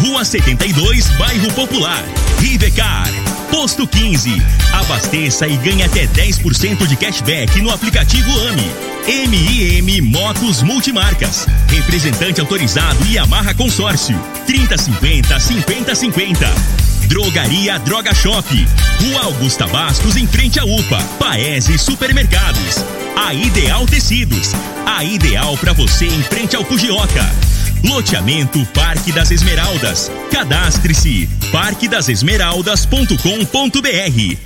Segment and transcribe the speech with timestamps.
[0.00, 2.04] Rua 72, Bairro Popular.
[2.38, 3.08] Rivecar.
[3.50, 4.42] Posto 15.
[4.72, 8.96] Abasteça e ganhe até 10% de cashback no aplicativo AMI.
[9.28, 11.46] MIM Motos Multimarcas.
[11.68, 14.20] Representante autorizado e amarra consórcio.
[14.46, 16.46] 3050 5050.
[17.06, 18.66] Drogaria Droga Shop.
[19.00, 20.98] Rua Augusta Bastos, em frente à UPA.
[21.18, 22.84] Paese Supermercados.
[23.16, 24.52] A Ideal Tecidos.
[24.84, 27.55] A ideal para você em frente ao Fujioka.
[27.82, 30.10] Loteamento Parque das Esmeraldas.
[30.30, 34.45] Cadastre-se parquedasesmeraldas.com.br.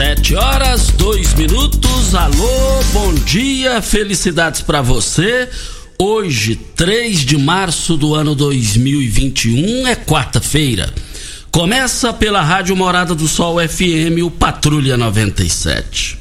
[0.00, 2.14] Sete horas, dois minutos.
[2.14, 5.46] Alô, bom dia, felicidades para você.
[6.00, 10.90] Hoje, 3 de março do ano 2021, é quarta-feira.
[11.50, 16.18] Começa pela Rádio Morada do Sol FM, o Patrulha 97.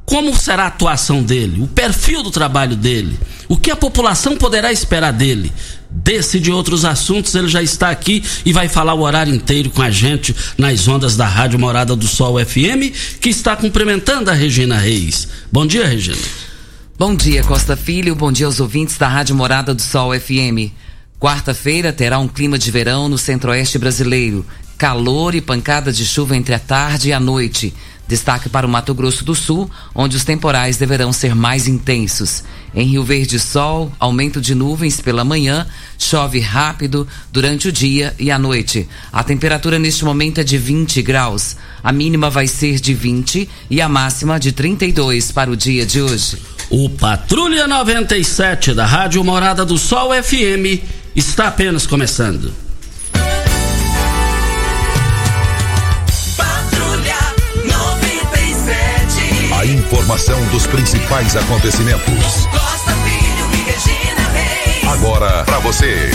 [0.05, 1.61] Como será a atuação dele?
[1.61, 3.19] O perfil do trabalho dele?
[3.47, 5.53] O que a população poderá esperar dele?
[5.91, 9.81] Desse de outros assuntos, ele já está aqui e vai falar o horário inteiro com
[9.81, 14.77] a gente nas ondas da Rádio Morada do Sol FM, que está cumprimentando a Regina
[14.77, 15.27] Reis.
[15.51, 16.21] Bom dia, Regina.
[16.97, 18.13] Bom dia, Costa Filho.
[18.13, 20.71] Bom dia aos ouvintes da Rádio Morada do Sol FM.
[21.19, 24.45] Quarta-feira terá um clima de verão no centro-oeste brasileiro.
[24.77, 27.73] Calor e pancada de chuva entre a tarde e a noite.
[28.09, 32.43] Destaque para o Mato Grosso do Sul, onde os temporais deverão ser mais intensos.
[32.73, 38.31] Em Rio Verde, sol, aumento de nuvens pela manhã, chove rápido durante o dia e
[38.31, 38.89] a noite.
[39.13, 41.55] A temperatura neste momento é de 20 graus.
[41.83, 46.01] A mínima vai ser de 20 e a máxima de 32 para o dia de
[46.01, 46.41] hoje.
[46.67, 50.81] O Patrulha 97 da Rádio Morada do Sol FM
[51.15, 52.68] está apenas começando.
[59.89, 62.45] Informação dos principais acontecimentos.
[62.51, 64.87] Costa Filho e Regina Reis.
[64.87, 66.11] Agora para você.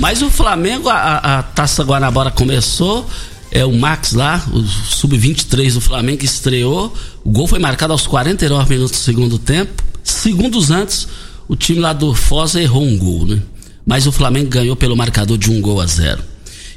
[0.00, 3.06] Mas o Flamengo, a, a Taça Guanabara começou,
[3.50, 6.94] é o Max lá, o sub-23 do Flamengo estreou.
[7.22, 9.84] O gol foi marcado aos 49 minutos do segundo tempo.
[10.02, 11.06] Segundos antes,
[11.46, 13.38] o time lá do Foz errou um gol, né?
[13.84, 16.22] Mas o Flamengo ganhou pelo marcador de um gol a zero.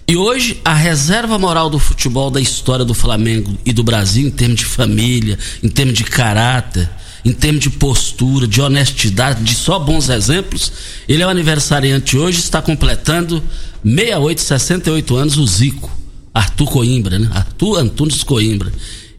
[0.08, 4.32] E hoje, a reserva moral do futebol da história do Flamengo e do Brasil, em
[4.32, 6.90] termos de família, em termos de caráter,
[7.24, 10.74] em termos de postura, de honestidade, de só bons exemplos,
[11.08, 13.42] ele é o aniversariante hoje, está completando
[13.84, 15.90] 68, 68 anos, o Zico.
[16.34, 17.30] Arthur Coimbra, né?
[17.32, 18.72] Arthur Antunes Coimbra.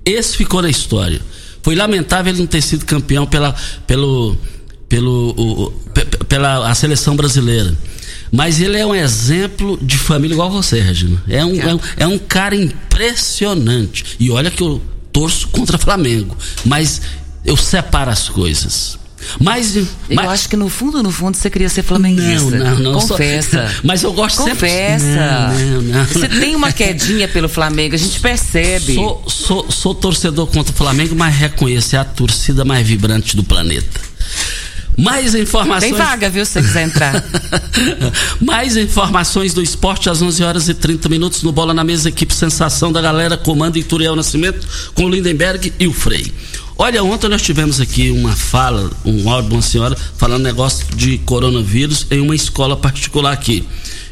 [0.04, 1.20] Esse ficou na história.
[1.62, 3.54] Foi lamentável ele não ter sido campeão pela,
[3.86, 4.36] pelo,
[4.88, 5.70] pelo, o,
[6.24, 7.74] pela a seleção brasileira.
[8.34, 11.22] Mas ele é um exemplo de família igual você, Regina.
[11.28, 14.16] É um, é um, é um cara impressionante.
[14.18, 14.82] E olha que eu
[15.12, 16.36] torço contra Flamengo.
[16.64, 17.00] Mas
[17.44, 18.98] eu separo as coisas.
[19.38, 20.28] Mas, eu mas...
[20.30, 22.50] acho que no fundo, no fundo, você queria ser flamenguista.
[22.50, 23.00] Não, não, não.
[23.00, 23.68] Confessa.
[23.68, 23.74] Só...
[23.86, 24.98] Mas eu gosto Confessa.
[24.98, 25.64] sempre.
[25.64, 26.04] Não, não, não.
[26.04, 28.96] Você tem uma quedinha pelo Flamengo, a gente percebe.
[28.96, 33.44] Sou, sou, sou torcedor contra o Flamengo, mas reconheço, é a torcida mais vibrante do
[33.44, 34.00] planeta.
[34.96, 35.90] Mais informações.
[35.90, 37.24] Tem vaga, viu, se você quiser entrar.
[38.40, 42.32] Mais informações do esporte às 11 horas e 30 minutos no Bola na Mesa, equipe
[42.32, 46.32] Sensação da galera, comando Ituriel Nascimento com o Lindenberg e o Frei.
[46.76, 51.18] Olha, ontem nós tivemos aqui uma fala, um áudio de uma senhora falando negócio de
[51.18, 53.64] coronavírus em uma escola particular aqui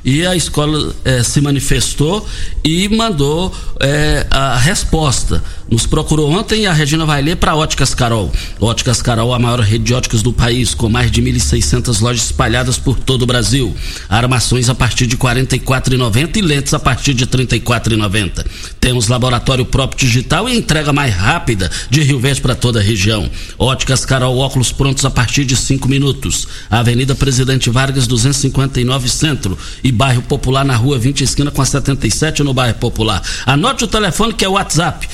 [0.04, 2.26] e a escola eh, se manifestou
[2.64, 5.42] e mandou eh, a resposta.
[5.72, 8.30] Nos procurou ontem e a Regina vai ler para Óticas Carol.
[8.60, 12.76] Óticas Carol, a maior rede de óticas do país, com mais de 1.600 lojas espalhadas
[12.76, 13.74] por todo o Brasil.
[14.06, 18.44] Armações a partir de R$ 44,90 e lentes a partir de R$ 34,90.
[18.78, 23.30] Temos laboratório próprio digital e entrega mais rápida de Rio Verde para toda a região.
[23.58, 26.46] Óticas Carol, óculos prontos a partir de 5 minutos.
[26.68, 32.42] Avenida Presidente Vargas, 259 Centro e bairro Popular na rua 20 esquina com a 77
[32.42, 33.22] no bairro Popular.
[33.46, 35.08] Anote o telefone que é o WhatsApp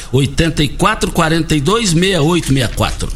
[0.49, 3.09] 84 42 6864.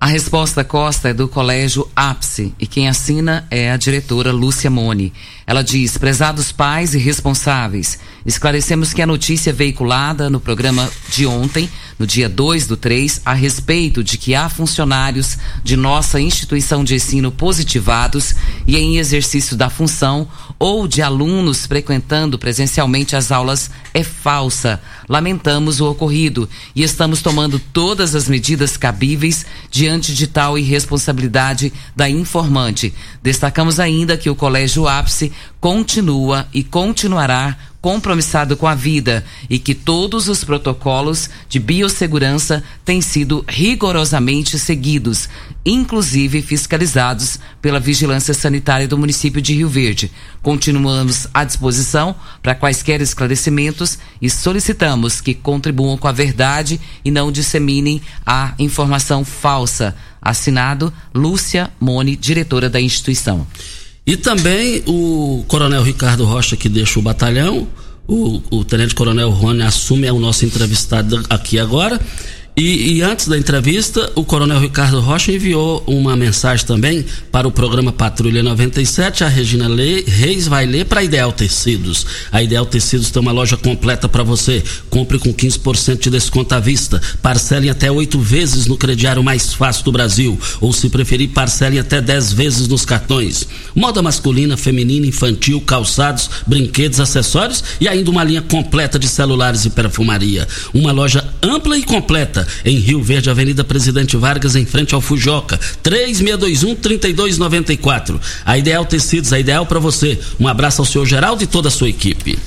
[0.00, 5.12] A resposta Costa é do Colégio Ápice e quem assina é a diretora Lúcia Mone.
[5.50, 11.68] Ela diz: Prezados pais e responsáveis, esclarecemos que a notícia veiculada no programa de ontem,
[11.98, 16.94] no dia 2 do 3, a respeito de que há funcionários de nossa instituição de
[16.94, 18.32] ensino positivados
[18.64, 24.80] e em exercício da função ou de alunos frequentando presencialmente as aulas é falsa.
[25.08, 32.08] Lamentamos o ocorrido e estamos tomando todas as medidas cabíveis diante de tal irresponsabilidade da
[32.08, 32.94] informante.
[33.20, 39.74] Destacamos ainda que o Colégio Ápice continua e continuará compromissado com a vida e que
[39.74, 45.28] todos os protocolos de biossegurança têm sido rigorosamente seguidos,
[45.64, 50.10] inclusive fiscalizados pela Vigilância Sanitária do município de Rio Verde.
[50.42, 57.32] Continuamos à disposição para quaisquer esclarecimentos e solicitamos que contribuam com a verdade e não
[57.32, 59.96] disseminem a informação falsa.
[60.20, 63.46] Assinado Lúcia Mone, diretora da instituição.
[64.10, 67.68] E também o Coronel Ricardo Rocha, que deixa o batalhão,
[68.08, 72.00] o, o Tenente Coronel Rony assume, é o nosso entrevistado aqui agora.
[72.56, 77.52] E, e, antes da entrevista, o Coronel Ricardo Rocha enviou uma mensagem também para o
[77.52, 79.22] programa Patrulha 97.
[79.22, 82.04] A Regina Lê, Reis vai ler para a Ideal Tecidos.
[82.30, 84.62] A Ideal Tecidos tem uma loja completa para você.
[84.90, 87.00] Compre com 15% de desconto à vista.
[87.22, 90.38] Parcelem até oito vezes no crediário mais fácil do Brasil.
[90.60, 93.46] Ou, se preferir, parcelem até dez vezes nos cartões.
[93.74, 99.70] Moda masculina, feminina, infantil, calçados, brinquedos, acessórios e ainda uma linha completa de celulares e
[99.70, 100.46] perfumaria.
[100.74, 105.58] Uma loja ampla e completa em Rio Verde, Avenida Presidente Vargas, em frente ao Fujoca.
[105.82, 108.20] 3621-3294.
[108.44, 110.20] A Ideal Tecidos, a ideal para você.
[110.38, 112.38] Um abraço ao senhor Geraldo e toda a sua equipe.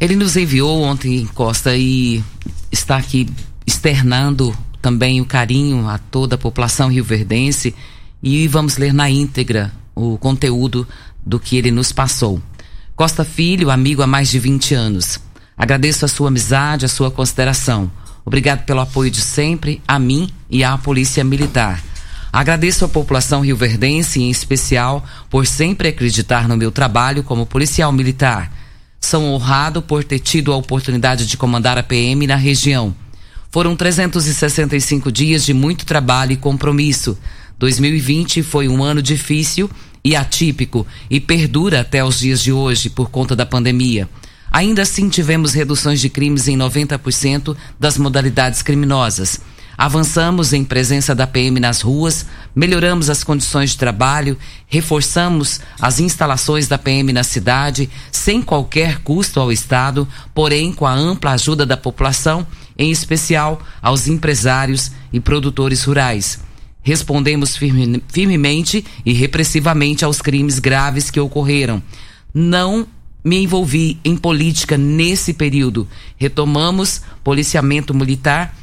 [0.00, 2.22] Ele nos enviou ontem, Costa, e
[2.70, 3.28] está aqui
[3.66, 7.74] externando também o carinho a toda a população rioverdense
[8.22, 10.86] e vamos ler na íntegra o conteúdo
[11.24, 12.40] do que ele nos passou.
[12.94, 15.20] Costa Filho, amigo há mais de 20 anos.
[15.56, 17.90] Agradeço a sua amizade, a sua consideração.
[18.28, 21.82] Obrigado pelo apoio de sempre a mim e à Polícia Militar.
[22.30, 28.52] Agradeço à população rioverdense, em especial, por sempre acreditar no meu trabalho como policial militar.
[29.00, 32.94] Sou honrado por ter tido a oportunidade de comandar a PM na região.
[33.50, 37.16] Foram 365 dias de muito trabalho e compromisso.
[37.58, 39.70] 2020 foi um ano difícil
[40.04, 44.06] e atípico e perdura até os dias de hoje por conta da pandemia.
[44.50, 49.40] Ainda assim, tivemos reduções de crimes em 90% das modalidades criminosas.
[49.78, 54.36] Avançamos em presença da PM nas ruas, melhoramos as condições de trabalho,
[54.66, 60.92] reforçamos as instalações da PM na cidade, sem qualquer custo ao Estado, porém com a
[60.92, 62.44] ampla ajuda da população,
[62.76, 66.40] em especial aos empresários e produtores rurais.
[66.82, 71.80] Respondemos firme, firmemente e repressivamente aos crimes graves que ocorreram.
[72.34, 72.84] Não
[73.24, 75.88] me envolvi em política nesse período.
[76.16, 78.54] Retomamos policiamento militar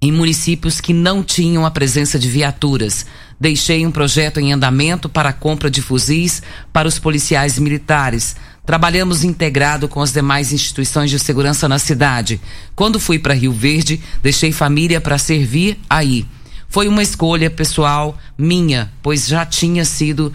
[0.00, 3.06] em municípios que não tinham a presença de viaturas.
[3.40, 6.42] Deixei um projeto em andamento para a compra de fuzis
[6.72, 8.36] para os policiais militares.
[8.66, 12.40] Trabalhamos integrado com as demais instituições de segurança na cidade.
[12.76, 16.26] Quando fui para Rio Verde, deixei família para servir aí.
[16.68, 20.32] Foi uma escolha pessoal minha, pois já tinha sido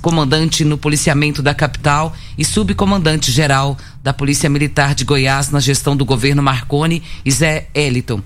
[0.00, 5.96] comandante no policiamento da capital e subcomandante geral da Polícia Militar de Goiás na gestão
[5.96, 8.22] do governo Marconi e Zé Eliton.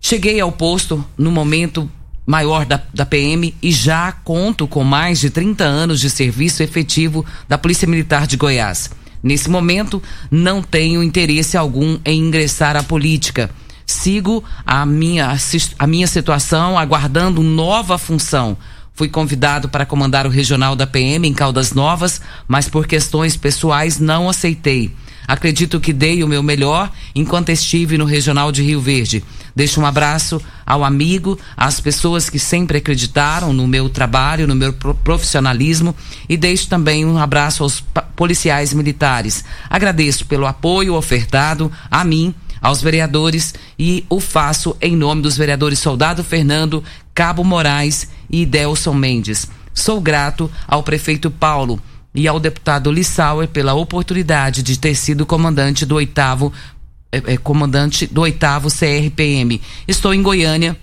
[0.00, 1.90] Cheguei ao posto no momento
[2.26, 7.24] maior da, da PM e já conto com mais de 30 anos de serviço efetivo
[7.48, 8.90] da Polícia Militar de Goiás.
[9.22, 13.50] Nesse momento, não tenho interesse algum em ingressar à política
[13.88, 15.34] sigo a minha,
[15.78, 18.56] a minha situação aguardando nova função.
[18.98, 24.00] Fui convidado para comandar o regional da PM em Caldas Novas, mas por questões pessoais
[24.00, 24.90] não aceitei.
[25.24, 29.22] Acredito que dei o meu melhor enquanto estive no regional de Rio Verde.
[29.54, 34.72] Deixo um abraço ao amigo, às pessoas que sempre acreditaram no meu trabalho, no meu
[34.72, 35.94] profissionalismo
[36.28, 37.80] e deixo também um abraço aos
[38.16, 39.44] policiais militares.
[39.70, 45.78] Agradeço pelo apoio ofertado a mim aos vereadores e o faço em nome dos vereadores
[45.78, 46.82] Soldado Fernando,
[47.18, 49.50] Cabo Moraes e Delson Mendes.
[49.74, 51.82] Sou grato ao prefeito Paulo
[52.14, 56.52] e ao deputado Lissauer pela oportunidade de ter sido comandante do oitavo
[57.10, 59.60] é, é, comandante do oitavo CRPM.
[59.88, 60.76] Estou em Goiânia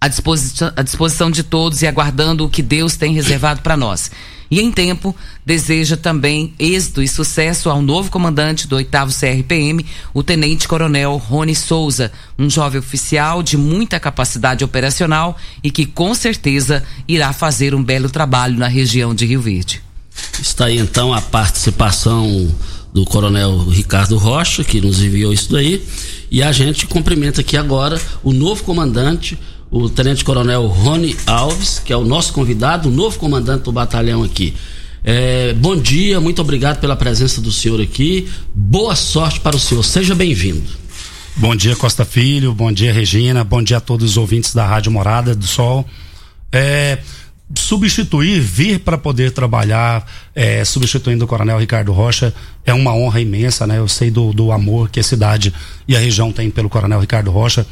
[0.00, 4.10] à disposição, à disposição de todos e aguardando o que Deus tem reservado para nós.
[4.50, 5.14] E em tempo,
[5.46, 11.54] deseja também êxito e sucesso ao novo comandante do 8 CRPM, o Tenente Coronel Rony
[11.54, 17.84] Souza, um jovem oficial de muita capacidade operacional e que com certeza irá fazer um
[17.84, 19.82] belo trabalho na região de Rio Verde.
[20.40, 22.52] Está aí então a participação
[22.92, 25.86] do Coronel Ricardo Rocha, que nos enviou isso daí,
[26.28, 29.38] e a gente cumprimenta aqui agora o novo comandante
[29.70, 34.22] o Tenente Coronel Rony Alves, que é o nosso convidado, o novo comandante do batalhão
[34.24, 34.54] aqui.
[35.04, 38.28] É, bom dia, muito obrigado pela presença do senhor aqui.
[38.52, 40.68] Boa sorte para o senhor, seja bem-vindo.
[41.36, 44.90] Bom dia, Costa Filho, bom dia, Regina, bom dia a todos os ouvintes da Rádio
[44.90, 45.86] Morada do Sol.
[46.52, 46.98] É,
[47.56, 52.34] substituir, vir para poder trabalhar, é, substituindo o Coronel Ricardo Rocha,
[52.66, 53.78] é uma honra imensa, né?
[53.78, 55.54] Eu sei do, do amor que a cidade
[55.86, 57.64] e a região tem pelo Coronel Ricardo Rocha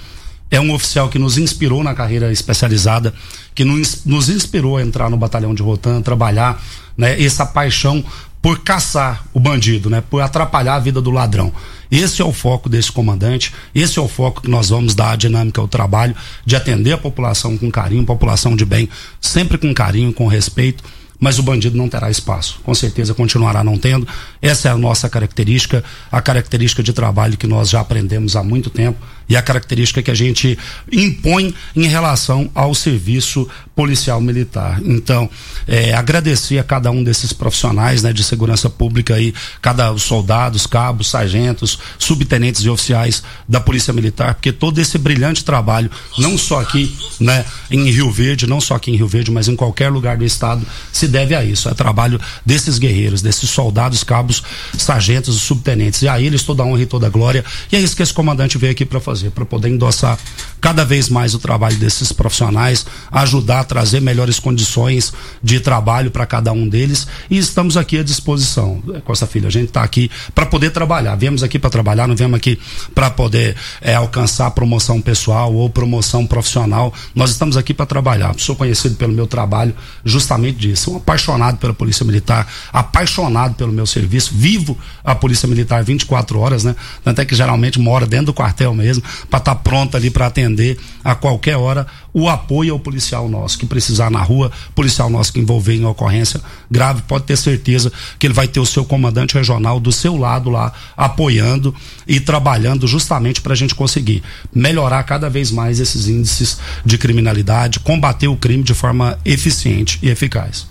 [0.51, 3.13] é um oficial que nos inspirou na carreira especializada,
[3.55, 6.63] que nos, inspirou a entrar no batalhão de Rotan, trabalhar,
[6.97, 8.05] né, essa paixão
[8.41, 11.53] por caçar o bandido, né, por atrapalhar a vida do ladrão.
[11.91, 15.17] Esse é o foco desse comandante, esse é o foco que nós vamos dar à
[15.17, 16.15] dinâmica ao trabalho
[16.45, 18.89] de atender a população com carinho, população de bem,
[19.21, 20.85] sempre com carinho, com respeito
[21.21, 22.61] mas o bandido não terá espaço.
[22.63, 24.07] Com certeza continuará não tendo.
[24.41, 28.71] Essa é a nossa característica, a característica de trabalho que nós já aprendemos há muito
[28.71, 30.59] tempo e a característica que a gente
[30.91, 34.81] impõe em relação ao serviço policial militar.
[34.85, 35.31] Então,
[35.67, 39.33] é, agradecer a cada um desses profissionais né, de segurança pública aí,
[39.63, 45.45] cada os soldados, cabos, sargentos, subtenentes e oficiais da Polícia Militar, porque todo esse brilhante
[45.45, 49.49] trabalho, não só aqui né, em Rio Verde, não só aqui em Rio Verde, mas
[49.49, 51.69] em qualquer lugar do estado, se deve a isso.
[51.69, 54.43] É trabalho desses guerreiros, desses soldados, cabos,
[54.77, 56.03] sargentos e subtenentes.
[56.03, 57.45] E a eles toda a honra e toda a glória.
[57.71, 60.19] E é isso que esse comandante veio aqui para fazer, para poder endossar
[60.61, 66.27] cada vez mais o trabalho desses profissionais, ajudar a trazer melhores condições de trabalho para
[66.27, 67.07] cada um deles.
[67.31, 68.83] E estamos aqui à disposição.
[69.05, 71.15] Costa Filho, a gente está aqui para poder trabalhar.
[71.17, 72.59] Viemos aqui para trabalhar, não viemos aqui
[72.95, 76.93] para poder é, alcançar promoção pessoal ou promoção profissional.
[77.15, 78.35] Nós estamos aqui para trabalhar.
[78.39, 84.33] Sou conhecido pelo meu trabalho justamente disso apaixonado pela Polícia Militar, apaixonado pelo meu serviço,
[84.35, 86.77] vivo a Polícia Militar 24 horas, né?
[87.05, 90.79] Até que geralmente mora dentro do quartel mesmo, para estar tá pronto ali para atender
[91.05, 95.41] a qualquer hora o apoio ao policial nosso que precisar na rua, policial nosso que
[95.41, 99.79] envolver em ocorrência grave, pode ter certeza que ele vai ter o seu comandante regional
[99.79, 101.75] do seu lado lá, apoiando
[102.07, 104.23] e trabalhando justamente para a gente conseguir
[104.55, 110.09] melhorar cada vez mais esses índices de criminalidade, combater o crime de forma eficiente e
[110.09, 110.67] eficaz.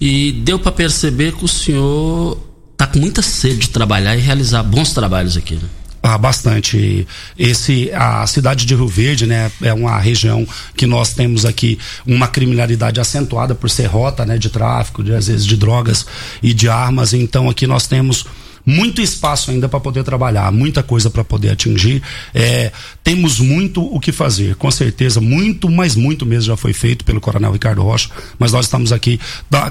[0.00, 2.38] E deu para perceber que o senhor
[2.76, 5.68] tá com muita sede de trabalhar e realizar bons trabalhos aqui, né?
[6.02, 7.06] Ah, bastante.
[7.38, 12.26] Esse, a cidade de Rio Verde, né, é uma região que nós temos aqui uma
[12.26, 16.06] criminalidade acentuada por ser rota, né, de tráfico, de, às vezes de drogas
[16.42, 17.12] e de armas.
[17.12, 18.24] Então aqui nós temos
[18.64, 22.02] muito espaço ainda para poder trabalhar, muita coisa para poder atingir.
[22.34, 22.70] É,
[23.02, 27.20] temos muito o que fazer, com certeza, muito, mas muito mesmo já foi feito pelo
[27.20, 29.18] Coronel Ricardo Rocha, mas nós estamos aqui,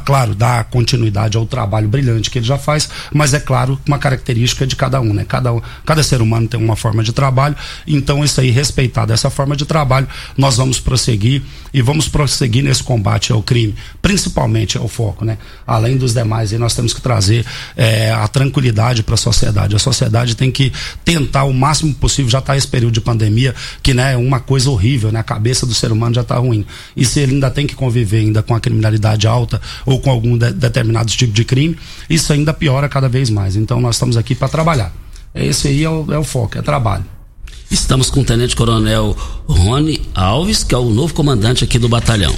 [0.05, 4.65] claro, dar continuidade ao trabalho brilhante que ele já faz, mas é claro, uma característica
[4.65, 5.25] de cada um, né?
[5.27, 5.51] Cada,
[5.85, 7.55] cada ser humano tem uma forma de trabalho,
[7.87, 11.41] então isso aí, respeitada essa forma de trabalho, nós vamos prosseguir
[11.73, 15.37] e vamos prosseguir nesse combate ao crime, principalmente é o foco, né?
[15.65, 17.45] Além dos demais, nós temos que trazer
[17.77, 19.75] é, a tranquilidade para a sociedade.
[19.75, 20.71] A sociedade tem que
[21.03, 24.69] tentar o máximo possível, já está esse período de pandemia, que né, é uma coisa
[24.69, 25.19] horrível, né?
[25.19, 26.65] A cabeça do ser humano já está ruim.
[26.95, 30.37] E se ele ainda tem que conviver ainda com a criminalidade alta ou com algum
[30.37, 31.77] de, determinado tipo de crime,
[32.09, 33.55] isso ainda piora cada vez mais.
[33.55, 34.93] Então nós estamos aqui para trabalhar.
[35.33, 37.05] Esse aí é o, é o foco, é trabalho.
[37.69, 39.15] Estamos com o Tenente Coronel
[39.47, 42.33] Rony Alves, que é o novo comandante aqui do batalhão.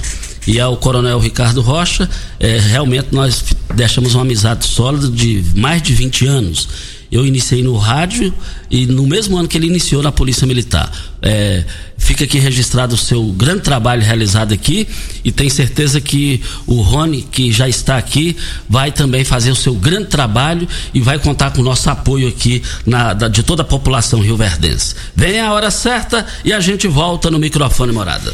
[0.46, 2.08] E ao Coronel Ricardo Rocha.
[2.38, 3.44] É, realmente nós
[3.74, 6.68] deixamos uma amizade sólida de mais de 20 anos.
[7.12, 8.32] Eu iniciei no rádio
[8.70, 10.90] e no mesmo ano que ele iniciou na Polícia Militar.
[11.20, 11.62] É,
[11.98, 14.88] fica aqui registrado o seu grande trabalho realizado aqui
[15.22, 18.34] e tenho certeza que o Rony, que já está aqui,
[18.66, 22.62] vai também fazer o seu grande trabalho e vai contar com o nosso apoio aqui
[22.86, 24.94] na, da, de toda a população rioverdense.
[25.14, 28.32] Vem a hora certa e a gente volta no microfone morada.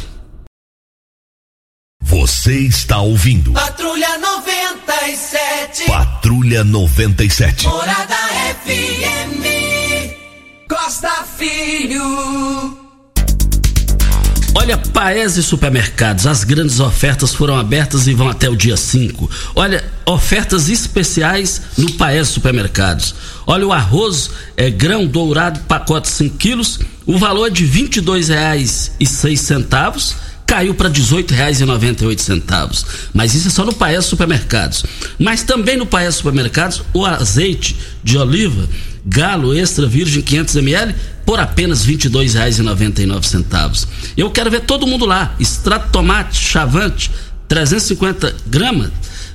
[2.09, 3.51] Você está ouvindo.
[3.51, 5.85] Patrulha 97.
[5.85, 7.67] Patrulha 97.
[7.67, 8.15] Morada
[8.65, 9.45] FM.
[10.67, 12.01] Costa Filho.
[14.55, 19.29] Olha, Paese Supermercados, as grandes ofertas foram abertas e vão até o dia 5.
[19.55, 23.13] Olha, ofertas especiais no Paese Supermercados.
[23.45, 30.28] Olha, o arroz é grão dourado, pacote 5 quilos, o valor é de R$ 22,06
[30.49, 32.85] caiu para R$ 18,98.
[33.13, 34.83] Mas isso é só no Paes Supermercados.
[35.19, 38.67] Mas também no Paes Supermercados, o azeite de oliva
[39.05, 43.87] Galo Extra Virgem 500 ml por apenas R$ 22,99.
[44.17, 45.35] Eu quero ver todo mundo lá.
[45.39, 47.11] Extrato tomate chavante
[47.47, 48.89] 350 gramas,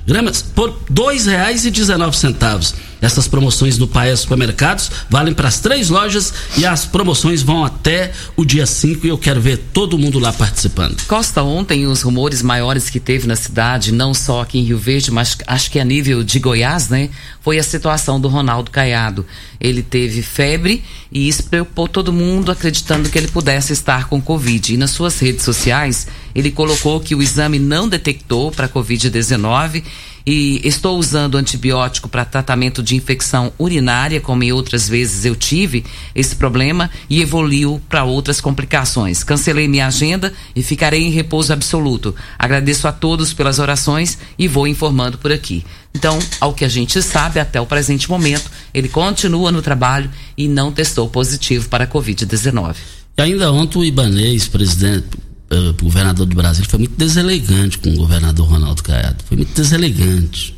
[0.05, 2.73] gramas por R$ 2,19.
[3.01, 8.11] Essas promoções do Paes Supermercados valem para as três lojas e as promoções vão até
[8.35, 11.05] o dia 5 e eu quero ver todo mundo lá participando.
[11.05, 15.11] Costa, ontem os rumores maiores que teve na cidade, não só aqui em Rio Verde,
[15.11, 17.09] mas acho que a nível de Goiás, né?
[17.41, 19.25] Foi a situação do Ronaldo Caiado.
[19.59, 24.73] Ele teve febre e isso preocupou todo mundo, acreditando que ele pudesse estar com Covid.
[24.73, 29.83] E nas suas redes sociais, ele colocou que o exame não detectou para Covid-19
[30.25, 35.85] e estou usando antibiótico para tratamento de infecção urinária, como em outras vezes eu tive
[36.15, 39.23] esse problema e evoluiu para outras complicações.
[39.23, 42.15] Cancelei minha agenda e ficarei em repouso absoluto.
[42.39, 45.63] Agradeço a todos pelas orações e vou informando por aqui.
[45.93, 50.47] Então, ao que a gente sabe até o presente momento, ele continua no trabalho e
[50.47, 52.75] não testou positivo para a Covid-19.
[53.17, 55.07] E ainda ontem o Ibanês, presidente,
[55.51, 59.23] uh, governador do Brasil, foi muito deselegante com o governador Ronaldo Caiado.
[59.27, 60.55] Foi muito deselegante.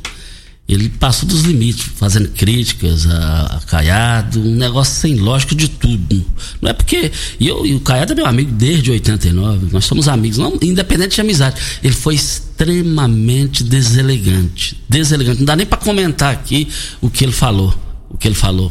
[0.68, 6.22] Ele passou dos limites, fazendo críticas a, a Caiado, um negócio sem lógica de tudo.
[6.60, 7.10] Não é porque.
[7.40, 11.14] E, eu, e o Caiado é meu amigo desde 89, nós somos amigos, não, independente
[11.14, 11.58] de amizade.
[11.82, 14.78] Ele foi extremamente deselegante.
[14.86, 15.38] Deselegante.
[15.38, 16.68] Não dá nem para comentar aqui
[17.00, 17.74] o que ele falou.
[18.10, 18.70] O que ele falou.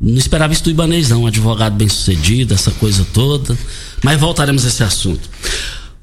[0.00, 1.22] Não esperava isso do Ibanez, não.
[1.22, 3.56] Um advogado bem sucedido, essa coisa toda.
[4.02, 5.28] Mas voltaremos a esse assunto.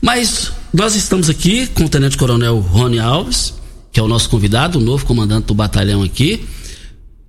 [0.02, 3.54] Mas nós estamos aqui com o Tenente Coronel Rony Alves,
[3.92, 6.48] que é o nosso convidado, o novo comandante do batalhão aqui.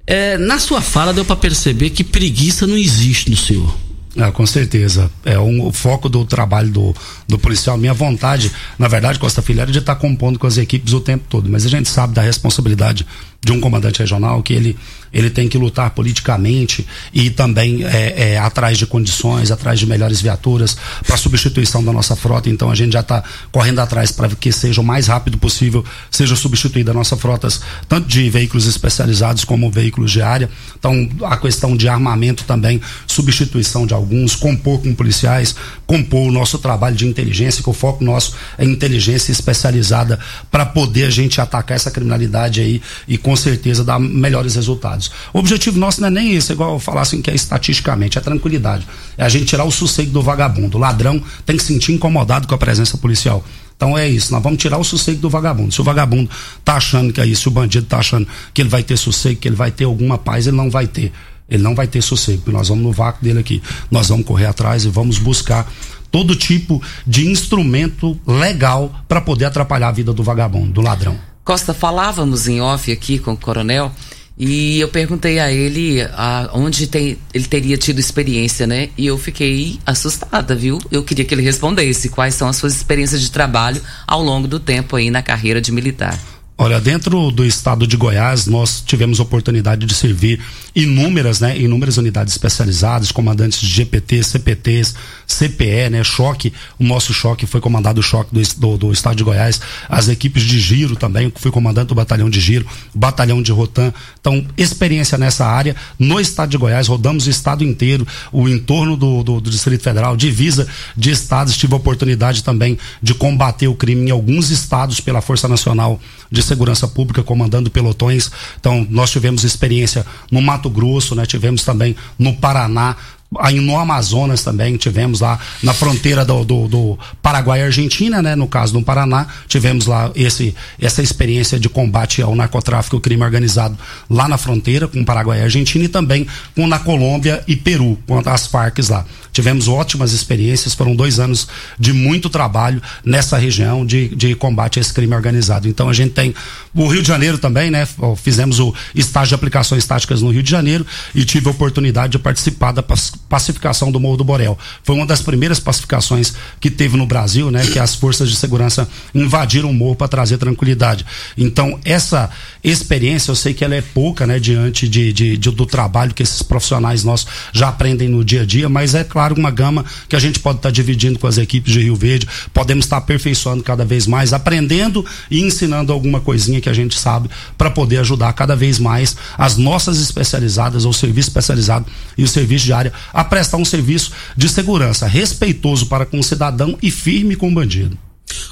[0.07, 3.75] É, na sua fala deu para perceber que preguiça não existe no senhor.
[4.17, 5.11] Ah, com certeza.
[5.25, 6.95] É um, o foco do trabalho do,
[7.27, 7.77] do policial.
[7.79, 11.25] Minha vontade, na verdade, Costa Filho, era de estar compondo com as equipes o tempo
[11.29, 11.49] todo.
[11.49, 13.07] Mas a gente sabe da responsabilidade
[13.41, 14.77] de um comandante regional que ele,
[15.13, 20.21] ele tem que lutar politicamente e também é, é, atrás de condições, atrás de melhores
[20.21, 22.51] viaturas para substituição da nossa frota.
[22.51, 23.23] Então a gente já está
[23.53, 27.49] correndo atrás para que seja o mais rápido possível seja substituída nossa frota
[27.89, 30.51] tanto de veículos especializados como veículos de área.
[30.77, 35.55] Então a questão de armamento também, substituição de alguns, compor com policiais,
[35.87, 40.19] compor o nosso trabalho de inteligência, que o foco nosso é inteligência especializada
[40.51, 45.11] para poder a gente atacar essa criminalidade aí e com certeza dar melhores resultados.
[45.35, 48.17] O objetivo nosso não é nem isso, é igual eu falar assim que é estatisticamente,
[48.17, 48.89] é tranquilidade.
[49.19, 50.79] É a gente tirar o sossego do vagabundo.
[50.79, 53.45] O ladrão tem que se sentir incomodado com a presença policial.
[53.77, 55.75] Então é isso, nós vamos tirar o sossego do vagabundo.
[55.75, 56.31] Se o vagabundo
[56.65, 59.39] tá achando que é isso, se o bandido tá achando que ele vai ter sossego,
[59.39, 61.13] que ele vai ter alguma paz, ele não vai ter.
[61.51, 63.63] Ele não vai ter sossego, porque nós vamos no vácuo dele aqui.
[63.91, 65.71] Nós vamos correr atrás e vamos buscar
[66.11, 71.29] todo tipo de instrumento legal para poder atrapalhar a vida do vagabundo, do ladrão.
[71.49, 73.91] Costa, falávamos em off aqui com o coronel
[74.39, 78.91] e eu perguntei a ele a, onde tem, ele teria tido experiência, né?
[78.99, 80.79] E eu fiquei assustada, viu?
[80.91, 84.61] Eu queria que ele respondesse quais são as suas experiências de trabalho ao longo do
[84.61, 86.21] tempo aí na carreira de militar.
[86.61, 90.41] Olha, dentro do estado de Goiás, nós tivemos oportunidade de servir
[90.75, 94.95] inúmeras, né, inúmeras unidades especializadas, comandantes de GPT, CPTs,
[95.25, 99.23] CPE, né, choque, o nosso choque foi comandado o choque do, do, do, estado de
[99.23, 103.93] Goiás, as equipes de giro também, fui comandante do batalhão de giro, batalhão de rotan,
[104.21, 109.23] então experiência nessa área, no estado de Goiás, rodamos o estado inteiro, o entorno do,
[109.23, 110.67] do, do Distrito Federal, divisa
[110.97, 115.47] de estados, tive a oportunidade também de combater o crime em alguns estados pela Força
[115.47, 118.31] Nacional de Segurança Pública, comandando pelotões.
[118.59, 121.25] Então, nós tivemos experiência no Mato Grosso, né?
[121.27, 122.97] Tivemos também no Paraná,
[123.39, 128.35] aí no Amazonas também, tivemos lá na fronteira do, do, do Paraguai e Argentina, né?
[128.35, 133.23] No caso do Paraná, tivemos lá esse, essa experiência de combate ao narcotráfico e crime
[133.23, 133.77] organizado
[134.09, 138.19] lá na fronteira com Paraguai e Argentina e também com na Colômbia e Peru, com
[138.19, 139.05] as Farc lá.
[139.39, 141.47] Tivemos ótimas experiências, foram dois anos
[141.79, 145.69] de muito trabalho nessa região de, de combate a esse crime organizado.
[145.69, 146.35] Então a gente tem
[146.75, 147.87] o Rio de Janeiro também, né?
[148.17, 152.19] Fizemos o estágio de aplicações táticas no Rio de Janeiro e tive a oportunidade de
[152.19, 154.59] participar da pacificação do Morro do Borel.
[154.83, 157.67] Foi uma das primeiras pacificações que teve no Brasil, né?
[157.67, 161.05] Que as forças de segurança invadiram o morro para trazer tranquilidade.
[161.37, 162.31] Então essa
[162.63, 164.39] experiência, eu sei que ela é pouca, né?
[164.39, 168.47] Diante de, de, de do trabalho que esses profissionais nossos já aprendem no dia a
[168.47, 171.39] dia, mas é claro uma gama que a gente pode estar tá dividindo com as
[171.39, 176.21] equipes de Rio Verde, podemos estar tá aperfeiçoando cada vez mais, aprendendo e ensinando alguma
[176.21, 180.93] coisinha que a gente sabe para poder ajudar cada vez mais as nossas especializadas, ou
[180.93, 186.07] serviço especializado e o serviço de área a prestar um serviço de segurança respeitoso para
[186.07, 187.99] com o cidadão e firme com o bandido.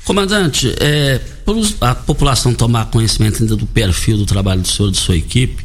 [0.05, 1.21] Comandante, é,
[1.81, 5.65] a população tomar conhecimento ainda do perfil do trabalho do senhor de sua equipe,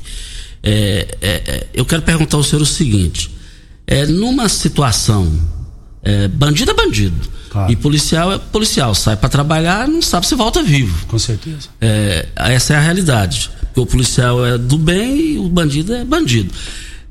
[0.63, 3.31] é, é, é eu quero perguntar ao senhor o seguinte:
[3.85, 5.31] é, numa situação,
[6.03, 7.40] é, bandido é bandido.
[7.51, 7.69] Claro.
[7.69, 8.95] E policial é policial.
[8.95, 11.05] Sai para trabalhar, não sabe se volta vivo.
[11.07, 11.67] Com certeza.
[11.81, 13.51] É, essa é a realidade.
[13.75, 16.53] o policial é do bem e o bandido é bandido.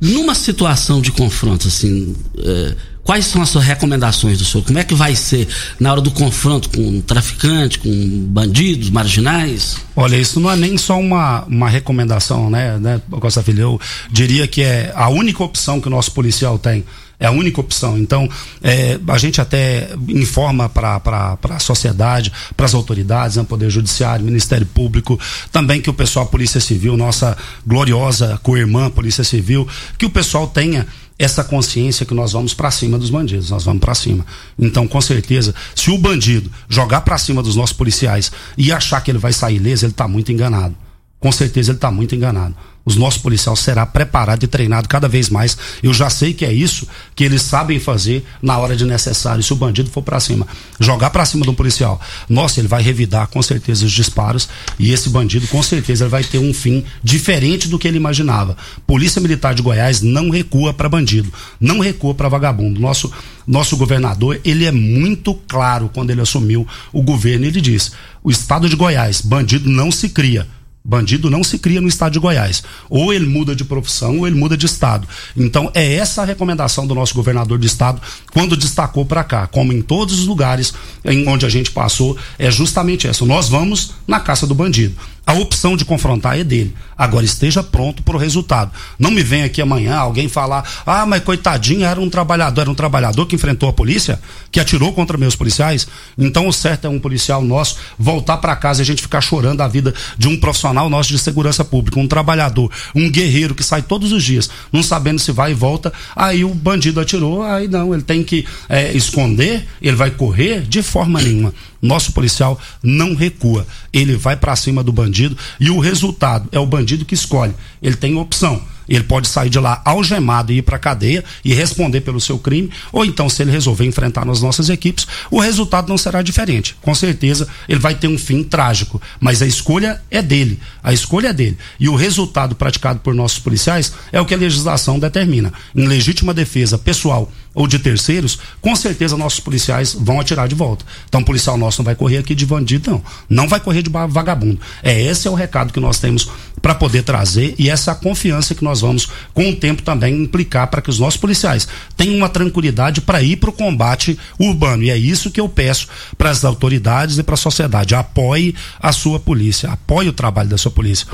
[0.01, 2.75] Numa situação de confronto, assim, é,
[3.05, 4.65] quais são as suas recomendações do senhor?
[4.65, 5.47] Como é que vai ser
[5.79, 7.91] na hora do confronto com um traficante, com
[8.29, 9.77] bandidos, marginais?
[9.95, 13.61] Olha, isso não é nem só uma, uma recomendação, né, né, Costa Filho?
[13.61, 16.83] Eu diria que é a única opção que o nosso policial tem
[17.21, 17.99] é a única opção.
[17.99, 18.29] Então,
[18.63, 24.67] é, a gente até informa para a sociedade, para as autoridades, né, Poder Judiciário, Ministério
[24.67, 25.21] Público,
[25.53, 30.87] também que o pessoal, Polícia Civil, nossa gloriosa co-irmã Polícia Civil, que o pessoal tenha
[31.19, 34.25] essa consciência que nós vamos para cima dos bandidos, nós vamos para cima.
[34.59, 39.11] Então, com certeza, se o bandido jogar para cima dos nossos policiais e achar que
[39.11, 40.75] ele vai sair ileso, ele está muito enganado.
[41.19, 45.29] Com certeza ele está muito enganado os nossos policiais será preparado e treinado cada vez
[45.29, 45.57] mais.
[45.83, 49.43] Eu já sei que é isso que eles sabem fazer na hora de necessário.
[49.43, 50.47] Se o bandido for para cima,
[50.79, 54.93] jogar para cima de um policial, nossa, ele vai revidar com certeza os disparos e
[54.93, 58.57] esse bandido com certeza vai ter um fim diferente do que ele imaginava.
[58.87, 62.81] Polícia Militar de Goiás não recua para bandido, não recua para vagabundo.
[62.81, 63.11] Nosso
[63.47, 68.69] nosso governador, ele é muito claro quando ele assumiu o governo, ele diz: "O estado
[68.69, 70.47] de Goiás, bandido não se cria,
[70.83, 72.63] Bandido não se cria no estado de Goiás.
[72.89, 75.07] Ou ele muda de profissão ou ele muda de estado.
[75.37, 78.01] Então é essa a recomendação do nosso governador de estado
[78.33, 80.73] quando destacou para cá, como em todos os lugares
[81.05, 83.25] em onde a gente passou, é justamente essa.
[83.27, 84.97] Nós vamos na caça do bandido.
[85.27, 86.75] A opção de confrontar é dele.
[86.97, 88.73] Agora esteja pronto para o resultado.
[88.99, 92.75] Não me venha aqui amanhã alguém falar: ah, mas coitadinho, era um trabalhador, era um
[92.75, 95.87] trabalhador que enfrentou a polícia, que atirou contra meus policiais.
[96.19, 99.61] Então o certo é um policial nosso voltar para casa e a gente ficar chorando
[99.61, 103.83] a vida de um profissional nosso de segurança pública, um trabalhador, um guerreiro que sai
[103.83, 105.93] todos os dias, não sabendo se vai e volta.
[106.15, 110.83] Aí o bandido atirou, aí não, ele tem que é, esconder, ele vai correr de
[110.83, 111.53] forma nenhuma.
[111.83, 113.67] Nosso policial não recua.
[113.93, 117.55] Ele vai para cima do bandido e o resultado é o bandido que escolhe.
[117.83, 118.63] Ele tem opção
[118.95, 122.71] ele pode sair de lá algemado e ir para cadeia e responder pelo seu crime,
[122.93, 126.77] ou então, se ele resolver enfrentar nas nossas equipes, o resultado não será diferente.
[126.83, 130.59] Com certeza, ele vai ter um fim trágico, mas a escolha é dele.
[130.83, 131.57] A escolha é dele.
[131.79, 135.53] E o resultado praticado por nossos policiais é o que a legislação determina.
[135.75, 140.85] Em legítima defesa pessoal ou de terceiros, com certeza nossos policiais vão atirar de volta.
[141.09, 143.03] Então, o policial nosso não vai correr aqui de bandido, não.
[143.29, 144.61] Não vai correr de vagabundo.
[144.83, 146.29] É esse é o recado que nós temos
[146.63, 150.83] para poder trazer e essa confiança que nós vamos, com o tempo, também implicar para
[150.83, 154.83] que os nossos policiais tenham uma tranquilidade para ir para o combate urbano.
[154.83, 157.95] E é isso que eu peço para as autoridades e para a sociedade.
[157.95, 161.07] Apoie a sua polícia, apoie o trabalho da sua polícia.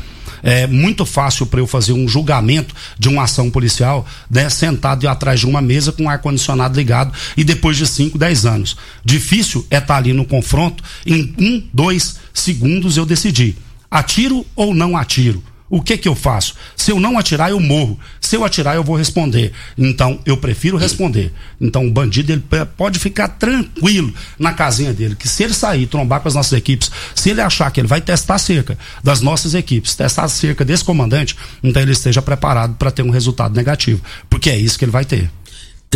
[0.43, 5.41] É muito fácil para eu fazer um julgamento de uma ação policial, né, sentado atrás
[5.41, 8.77] de uma mesa com o ar-condicionado ligado e depois de 5, 10 anos.
[9.05, 13.57] Difícil é estar tá ali no confronto, em um, dois segundos eu decidi
[13.91, 15.43] Atiro ou não atiro?
[15.69, 16.55] O que que eu faço?
[16.77, 17.99] Se eu não atirar, eu morro.
[18.21, 19.53] Se eu atirar, eu vou responder.
[19.77, 21.33] Então, eu prefiro responder.
[21.61, 22.45] Então, o bandido ele
[22.77, 26.91] pode ficar tranquilo na casinha dele, que se ele sair, trombar com as nossas equipes,
[27.15, 31.37] se ele achar que ele vai testar cerca das nossas equipes, testar cerca desse comandante,
[31.63, 34.01] então ele esteja preparado para ter um resultado negativo,
[34.31, 35.31] porque é isso que ele vai ter.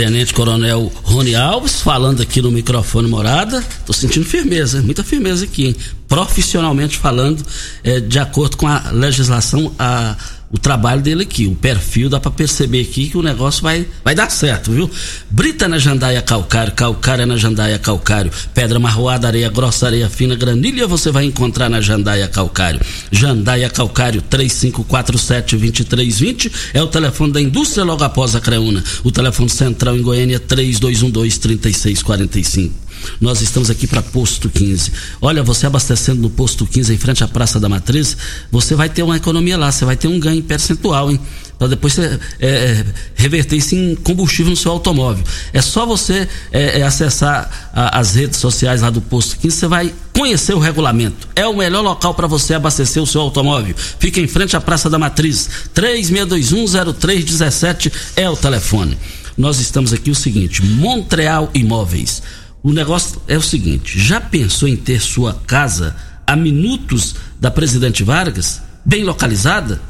[0.00, 3.62] Tenente Coronel Rony Alves, falando aqui no microfone morada.
[3.84, 5.76] Tô sentindo firmeza, muita firmeza aqui, hein?
[6.08, 7.44] Profissionalmente falando,
[7.84, 10.16] é, de acordo com a legislação, a
[10.52, 14.16] o trabalho dele aqui, o perfil, dá para perceber aqui que o negócio vai, vai
[14.16, 14.90] dar certo, viu?
[15.30, 20.88] Brita na jandaia calcário, calcário na jandaia calcário, pedra marroada, areia grossa, areia fina, granilha
[20.88, 22.80] você vai encontrar na jandaia calcário.
[23.12, 28.82] Jandaia calcário 3547-2320 é o telefone da indústria logo após a Creuna.
[29.04, 32.89] O telefone central em Goiânia 3212-3645.
[33.20, 34.92] Nós estamos aqui para Posto 15.
[35.20, 38.16] Olha, você abastecendo no Posto 15 em frente à Praça da Matriz,
[38.50, 41.20] você vai ter uma economia lá, você vai ter um ganho percentual, hein?
[41.60, 42.84] Para depois você é, é,
[43.14, 45.22] reverter isso em combustível no seu automóvel.
[45.52, 49.66] É só você é, é acessar a, as redes sociais lá do Posto 15, você
[49.66, 51.28] vai conhecer o regulamento.
[51.36, 53.74] É o melhor local para você abastecer o seu automóvel.
[53.76, 55.50] Fica em frente à Praça da Matriz.
[55.74, 58.96] 36210317 é o telefone.
[59.36, 62.22] Nós estamos aqui o seguinte: Montreal Imóveis
[62.62, 65.96] o negócio é o seguinte: já pensou em ter sua casa
[66.26, 69.80] a minutos da Presidente Vargas, bem localizada?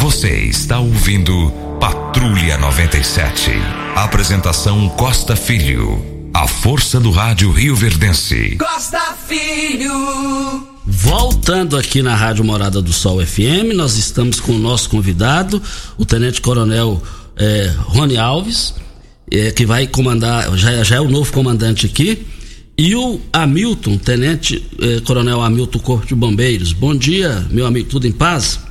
[0.00, 3.50] Você está ouvindo Patrulha 97.
[3.94, 6.02] Apresentação Costa Filho.
[6.32, 8.56] A força do rádio Rio Verdense.
[8.56, 10.66] Costa Filho.
[10.86, 15.62] Voltando aqui na Rádio Morada do Sol FM, nós estamos com o nosso convidado,
[15.98, 17.02] o Tenente Coronel
[17.36, 18.74] eh, Rony Alves,
[19.30, 22.26] eh, que vai comandar, já, já é o novo comandante aqui,
[22.78, 26.72] e o Hamilton, Tenente eh, Coronel Hamilton Corpo de Bombeiros.
[26.72, 28.65] Bom dia, meu amigo, tudo em paz?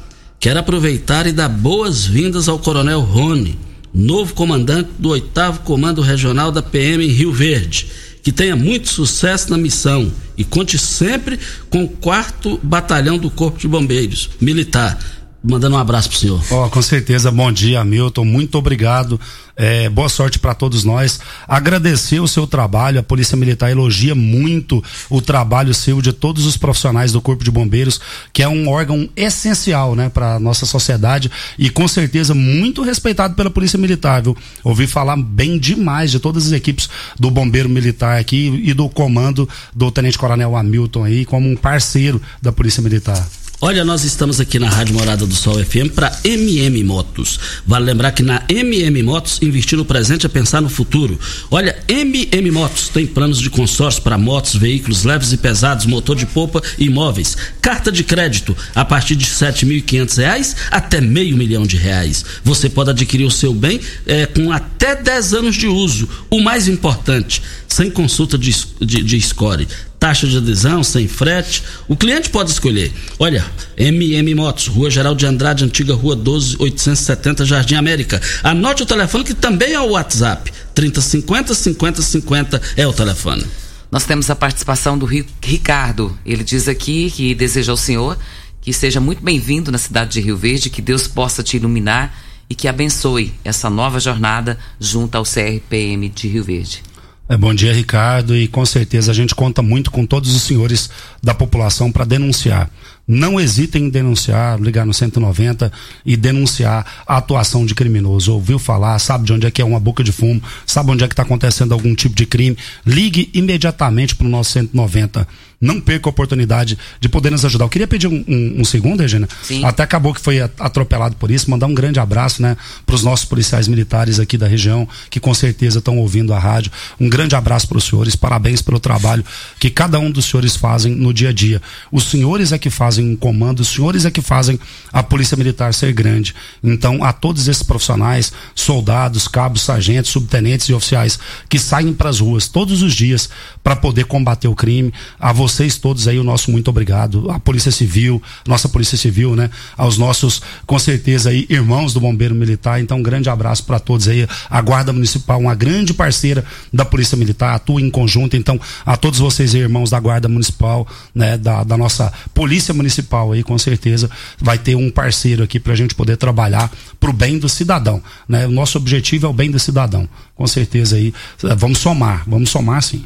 [0.46, 3.58] Quero aproveitar e dar boas-vindas ao Coronel Rony,
[3.92, 7.88] novo comandante do 8 Comando Regional da PM em Rio Verde.
[8.22, 13.58] Que tenha muito sucesso na missão e conte sempre com o 4 Batalhão do Corpo
[13.58, 15.00] de Bombeiros Militar
[15.48, 16.42] mandando um abraço pro senhor.
[16.50, 18.26] Oh, com certeza, bom dia, Milton.
[18.26, 19.20] Muito obrigado.
[19.56, 21.20] É, boa sorte para todos nós.
[21.48, 23.00] Agradecer o seu trabalho.
[23.00, 27.52] A Polícia Militar elogia muito o trabalho seu de todos os profissionais do Corpo de
[27.52, 28.02] Bombeiros,
[28.34, 33.50] que é um órgão essencial, né, para nossa sociedade e com certeza muito respeitado pela
[33.50, 34.36] Polícia Militar, viu?
[34.64, 39.48] Ouvi falar bem demais de todas as equipes do Bombeiro Militar aqui e do comando
[39.74, 43.26] do Tenente Coronel Hamilton aí como um parceiro da Polícia Militar.
[43.62, 47.40] Olha, nós estamos aqui na Rádio Morada do Sol FM para MM Motos.
[47.66, 51.18] Vale lembrar que na MM Motos, investir no presente é pensar no futuro.
[51.50, 56.26] Olha, MM Motos tem planos de consórcio para motos, veículos leves e pesados, motor de
[56.26, 57.38] polpa e imóveis.
[57.62, 62.26] Carta de crédito a partir de R$ 7.500 até meio milhão de reais.
[62.44, 66.10] Você pode adquirir o seu bem é, com até 10 anos de uso.
[66.30, 69.66] O mais importante, sem consulta de, de, de score
[70.06, 71.64] taxa de adesão, sem frete.
[71.88, 72.94] O cliente pode escolher.
[73.18, 73.44] Olha,
[73.76, 78.22] MM Motos, Rua Geral de Andrade, antiga Rua 12, 870, Jardim América.
[78.44, 80.54] Anote o telefone que também é o WhatsApp.
[80.76, 83.48] 3050 5050 é o telefone.
[83.92, 85.08] Nós temos a participação do
[85.42, 86.16] Ricardo.
[86.24, 88.16] Ele diz aqui que deseja ao senhor
[88.62, 92.16] que seja muito bem-vindo na cidade de Rio Verde, que Deus possa te iluminar
[92.48, 96.84] e que abençoe essa nova jornada junto ao CRPM de Rio Verde.
[97.28, 100.92] É, bom dia, Ricardo, e com certeza a gente conta muito com todos os senhores
[101.24, 102.70] da população para denunciar.
[103.08, 105.72] Não hesitem em denunciar, ligar no 190
[106.06, 108.32] e denunciar a atuação de criminoso.
[108.32, 111.08] Ouviu falar, sabe de onde é que é uma boca de fumo, sabe onde é
[111.08, 115.28] que está acontecendo algum tipo de crime, ligue imediatamente para o nosso 190
[115.60, 117.66] não perca a oportunidade de poder nos ajudar.
[117.66, 119.28] Eu queria pedir um, um, um segundo, Regina.
[119.44, 119.64] Sim.
[119.64, 121.50] Até acabou que foi atropelado por isso.
[121.50, 125.34] Mandar um grande abraço, né, para os nossos policiais militares aqui da região, que com
[125.34, 126.72] certeza estão ouvindo a rádio.
[127.00, 128.16] Um grande abraço para os senhores.
[128.16, 129.24] Parabéns pelo trabalho
[129.60, 131.62] que cada um dos senhores fazem no dia a dia.
[131.92, 134.60] Os senhores é que fazem um comando, os senhores é que fazem
[134.92, 136.36] a Polícia Militar ser grande.
[136.64, 141.18] Então, a todos esses profissionais, soldados, cabos, sargentos, subtenentes e oficiais
[141.50, 143.30] que saem para as ruas todos os dias
[143.64, 147.30] para poder combater o crime, a você vocês todos aí o nosso muito obrigado.
[147.30, 149.50] A Polícia Civil, nossa Polícia Civil, né?
[149.78, 152.82] Aos nossos, com certeza aí, irmãos do Bombeiro Militar.
[152.82, 154.28] Então, um grande abraço para todos aí.
[154.50, 158.36] A Guarda Municipal, uma grande parceira da Polícia Militar, atua em conjunto.
[158.36, 163.32] Então, a todos vocês aí, irmãos da Guarda Municipal, né, da, da nossa polícia municipal
[163.32, 167.14] aí, com certeza, vai ter um parceiro aqui para a gente poder trabalhar para o
[167.14, 168.02] bem do cidadão.
[168.28, 168.48] Né?
[168.48, 170.10] O nosso objetivo é o bem do cidadão.
[170.34, 171.14] Com certeza aí,
[171.56, 173.06] vamos somar, vamos somar sim.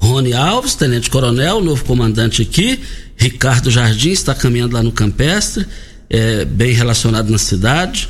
[0.00, 2.80] Rony Alves, tenente coronel, novo comandante aqui.
[3.16, 5.66] Ricardo Jardim está caminhando lá no Campestre,
[6.08, 8.08] é, bem relacionado na cidade.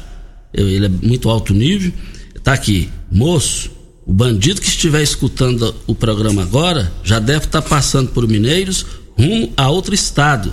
[0.55, 1.93] Ele é muito alto nível.
[2.35, 3.71] Está aqui, moço.
[4.07, 8.87] O bandido que estiver escutando o programa agora já deve estar tá passando por Mineiros
[9.17, 10.51] rumo a outro estado.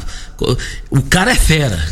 [0.89, 1.78] O cara é fera.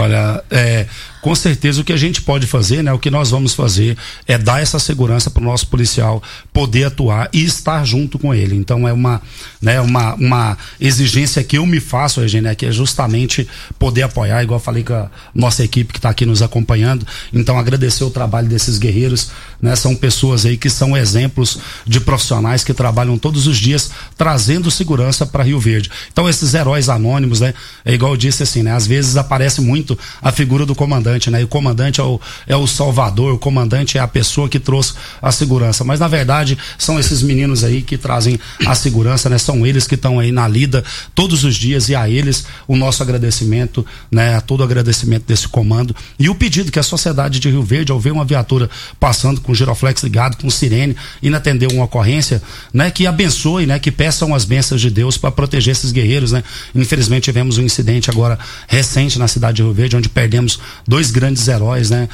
[0.00, 0.86] Olha, é,
[1.20, 4.38] com certeza o que a gente pode fazer, né, o que nós vamos fazer é
[4.38, 8.56] dar essa segurança para o nosso policial poder atuar e estar junto com ele.
[8.56, 9.20] Então é uma,
[9.60, 14.60] né, uma, uma exigência que eu me faço, Eugênia, que é justamente poder apoiar, igual
[14.60, 17.06] falei com a nossa equipe que está aqui nos acompanhando.
[17.32, 22.62] Então agradecer o trabalho desses guerreiros, né, são pessoas aí que são exemplos de profissionais
[22.62, 25.90] que trabalham todos os dias trazendo segurança para Rio Verde.
[26.12, 29.98] Então esses heróis anônimos, né, é igual eu disse assim, né, às vezes aparece muito
[30.22, 31.40] a figura do comandante né?
[31.40, 34.94] E o comandante é o, é o salvador, o comandante é a pessoa que trouxe
[35.20, 35.84] a segurança.
[35.84, 39.38] Mas na verdade são esses meninos aí que trazem a segurança, né?
[39.38, 40.84] São eles que estão aí na lida
[41.14, 44.36] todos os dias e a eles o nosso agradecimento, né?
[44.36, 47.92] A todo o agradecimento desse comando e o pedido que a sociedade de Rio Verde,
[47.92, 48.68] ao ver uma viatura
[49.00, 52.90] passando com o giroflex ligado, com sirene, e atender uma ocorrência, né?
[52.90, 53.78] Que abençoe, né?
[53.78, 56.42] Que peçam as bênçãos de Deus para proteger esses guerreiros, né?
[56.74, 61.46] Infelizmente tivemos um incidente agora recente na cidade de Rio Verde, onde perdemos dois grandes
[61.46, 62.08] heróis, né?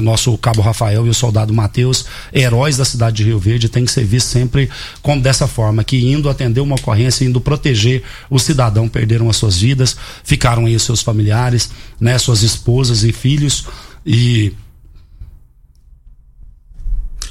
[0.00, 3.90] Nosso Cabo Rafael e o soldado Matheus, heróis da cidade de Rio Verde, tem que
[3.90, 4.70] ser visto sempre
[5.02, 9.58] como dessa forma, que indo atender uma ocorrência, indo proteger o cidadão, perderam as suas
[9.58, 12.16] vidas, ficaram aí os seus familiares, né?
[12.16, 13.66] Suas esposas e filhos
[14.06, 14.52] e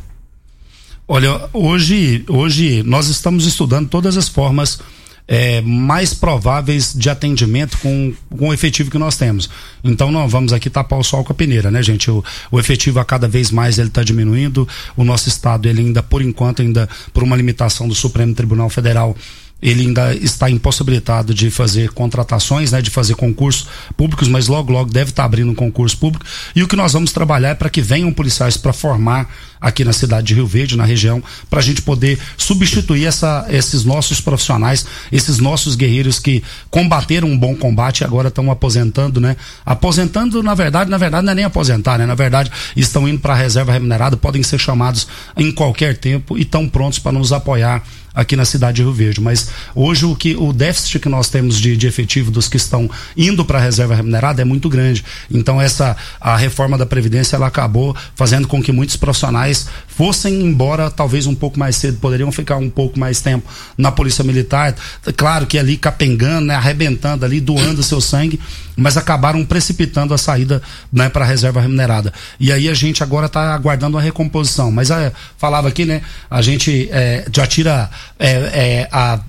[1.08, 4.80] Olha, hoje, hoje nós estamos estudando todas as formas
[5.28, 9.50] é, mais prováveis de atendimento com, com o efetivo que nós temos.
[9.84, 12.12] Então não vamos aqui tapar o sol com a peneira, né, gente?
[12.12, 14.68] O, o efetivo a cada vez mais ele está diminuindo.
[14.96, 19.18] O nosso estado ele ainda por enquanto ainda por uma limitação do Supremo Tribunal Federal
[19.64, 24.92] ele ainda está impossibilitado de fazer contratações, né, de fazer concursos públicos, mas logo, logo
[24.92, 26.26] deve estar abrindo um concurso público.
[26.54, 29.94] E o que nós vamos trabalhar é para que venham policiais para formar aqui na
[29.94, 34.86] cidade de Rio Verde, na região, para a gente poder substituir essa, esses nossos profissionais,
[35.10, 39.38] esses nossos guerreiros que combateram um bom combate e agora estão aposentando, né?
[39.66, 42.06] Aposentando, na verdade, na verdade não é nem aposentar, né?
[42.06, 46.42] Na verdade, estão indo para a reserva remunerada, podem ser chamados em qualquer tempo e
[46.42, 47.82] estão prontos para nos apoiar
[48.14, 49.22] aqui na cidade de Rio Verde.
[49.22, 52.90] Mas hoje o que o déficit que nós temos de, de efetivo dos que estão
[53.18, 55.04] indo para a reserva remunerada é muito grande.
[55.32, 59.53] Então essa a reforma da previdência ela acabou fazendo com que muitos profissionais
[59.88, 64.24] fossem embora talvez um pouco mais cedo, poderiam ficar um pouco mais tempo na polícia
[64.24, 64.76] militar.
[65.16, 68.40] Claro que ali capengando, né, arrebentando ali, doando seu sangue,
[68.76, 70.62] mas acabaram precipitando a saída
[70.92, 72.12] né, para a reserva remunerada.
[72.40, 74.72] E aí a gente agora está aguardando uma recomposição.
[74.72, 76.02] Mas é, falava aqui, né?
[76.30, 79.20] A gente é, já tira é, é, a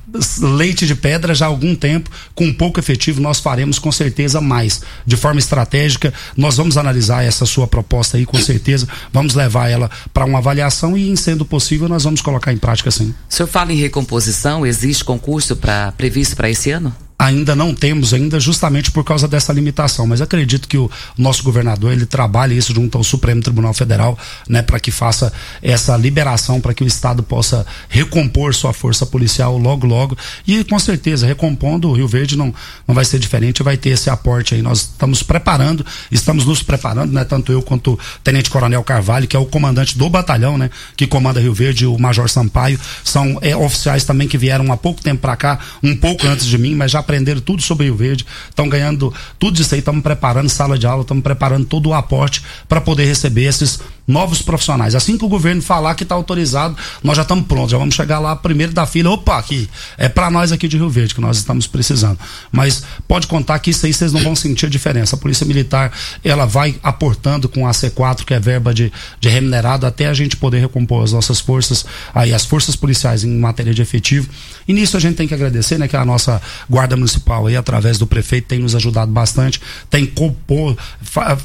[0.41, 4.81] leite de pedra já há algum tempo, com pouco efetivo, nós faremos com certeza mais.
[5.05, 9.91] De forma estratégica, nós vamos analisar essa sua proposta aí, com certeza, vamos levar ela
[10.13, 13.15] para uma avaliação e, em sendo possível, nós vamos colocar em prática sim.
[13.29, 16.95] O senhor fala em recomposição, existe concurso pra, previsto para esse ano?
[17.25, 21.93] Ainda não temos ainda justamente por causa dessa limitação, mas acredito que o nosso governador
[21.93, 24.19] ele trabalhe isso junto ao Supremo Tribunal Federal,
[24.49, 29.57] né, para que faça essa liberação para que o estado possa recompor sua força policial
[29.57, 30.17] logo logo.
[30.47, 32.55] E com certeza recompondo o Rio Verde não
[32.87, 34.63] não vai ser diferente, vai ter esse aporte aí.
[34.63, 39.37] Nós estamos preparando, estamos nos preparando, né, tanto eu quanto o Tenente Coronel Carvalho, que
[39.37, 43.57] é o comandante do batalhão, né, que comanda Rio Verde, o Major Sampaio, são é,
[43.57, 46.91] oficiais também que vieram há pouco tempo para cá, um pouco antes de mim, mas
[46.91, 50.87] já aprenderam tudo sobre Rio Verde, estão ganhando tudo isso aí, estamos preparando sala de
[50.87, 54.95] aula, estamos preparando todo o aporte para poder receber esses novos profissionais.
[54.95, 58.19] Assim que o governo falar que está autorizado, nós já estamos prontos, já vamos chegar
[58.19, 59.11] lá primeiro da fila.
[59.11, 62.19] Opa, aqui é para nós aqui de Rio Verde que nós estamos precisando.
[62.53, 65.17] Mas pode contar que isso aí vocês não vão sentir a diferença.
[65.17, 65.93] A Polícia Militar
[66.23, 70.37] ela vai aportando com a C4, que é verba de, de remunerado, até a gente
[70.37, 71.85] poder recompor as nossas forças,
[72.15, 74.29] aí as forças policiais em matéria de efetivo.
[74.69, 77.99] E nisso a gente tem que agradecer, né, que a nossa guarda municipal aí através
[77.99, 80.77] do prefeito tem nos ajudado bastante, tem compor,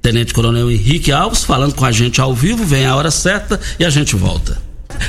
[0.00, 3.84] Tenente Coronel Henrique Alves falando com a gente ao vivo, vem a hora certa e
[3.84, 4.65] a gente volta.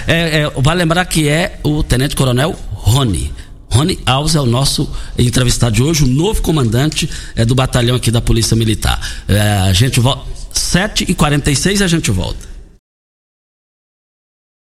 [0.08, 3.34] É, é, vale lembrar que é o Tenente Coronel Rony.
[3.70, 8.10] Rony Alves é o nosso entrevistado de hoje, o novo comandante é, do batalhão aqui
[8.10, 9.00] da Polícia Militar.
[9.28, 10.26] É, a gente volta.
[10.54, 12.58] 7h46 a gente volta.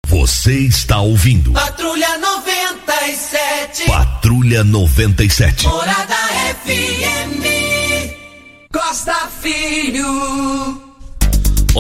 [0.08, 1.52] Você está ouvindo.
[1.52, 3.86] Patrulha 97.
[3.86, 5.68] Patrulha 97.
[5.68, 6.16] Morada
[6.66, 7.44] FM.
[8.74, 10.89] Costa Filho.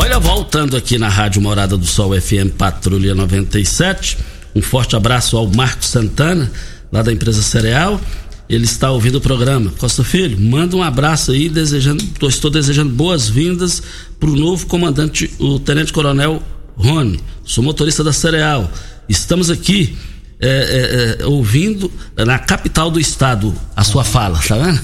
[0.01, 4.17] Olha, voltando aqui na Rádio Morada do Sol FM Patrulha 97.
[4.55, 6.49] Um forte abraço ao Marcos Santana,
[6.89, 7.99] lá da empresa Cereal.
[8.47, 9.73] Ele está ouvindo o programa.
[9.77, 13.83] Costa Filho, manda um abraço aí, desejando, estou desejando boas-vindas
[14.17, 16.41] para o novo comandante, o Tenente Coronel
[16.77, 17.19] Rony.
[17.43, 18.71] Sou motorista da Cereal.
[19.09, 19.97] Estamos aqui
[20.41, 24.79] é, é, é, ouvindo na capital do estado a sua fala, tá vendo?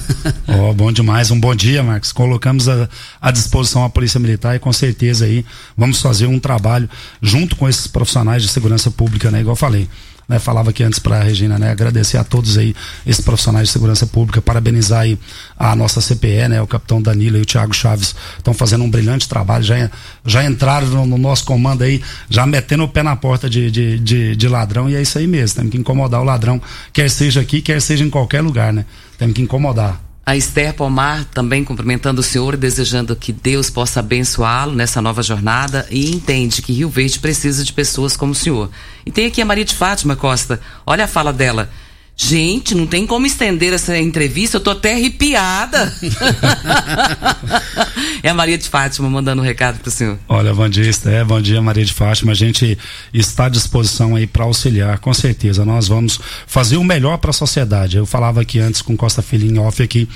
[0.69, 2.11] oh, bom demais, um bom dia, Marcos.
[2.11, 5.45] Colocamos à disposição a Polícia Militar e com certeza aí
[5.77, 6.89] vamos fazer um trabalho
[7.21, 9.39] junto com esses profissionais de segurança pública, né?
[9.39, 9.87] Igual eu falei
[10.27, 13.73] né, falava aqui antes para a Regina, né, agradecer a todos aí, esses profissionais de
[13.73, 15.17] segurança pública, parabenizar aí
[15.57, 19.27] a nossa CPE, né, o capitão Danilo e o Thiago Chaves estão fazendo um brilhante
[19.27, 19.89] trabalho, já,
[20.25, 23.99] já entraram no, no, nosso comando aí, já metendo o pé na porta de, de,
[23.99, 26.61] de, de ladrão e é isso aí mesmo, temos que incomodar o ladrão,
[26.93, 28.85] quer seja aqui, quer seja em qualquer lugar, né,
[29.17, 30.04] temos que incomodar.
[30.25, 35.85] A Esther Pomar também cumprimentando o senhor, desejando que Deus possa abençoá-lo nessa nova jornada
[35.91, 38.71] e entende que Rio Verde precisa de pessoas como o senhor.
[39.05, 40.59] E tem aqui a Maria de Fátima Costa.
[40.83, 41.69] Olha a fala dela.
[42.17, 45.93] Gente, não tem como estender essa entrevista, eu tô até arrepiada.
[48.23, 50.17] é a Maria de Fátima mandando um recado pro senhor.
[50.27, 52.31] Olha, bom dia, Esté, bom dia, Maria de Fátima.
[52.31, 52.77] A gente
[53.13, 55.65] está à disposição aí para auxiliar, com certeza.
[55.65, 57.97] Nós vamos fazer o melhor para a sociedade.
[57.97, 60.07] Eu falava aqui antes com Costa Filhinho off aqui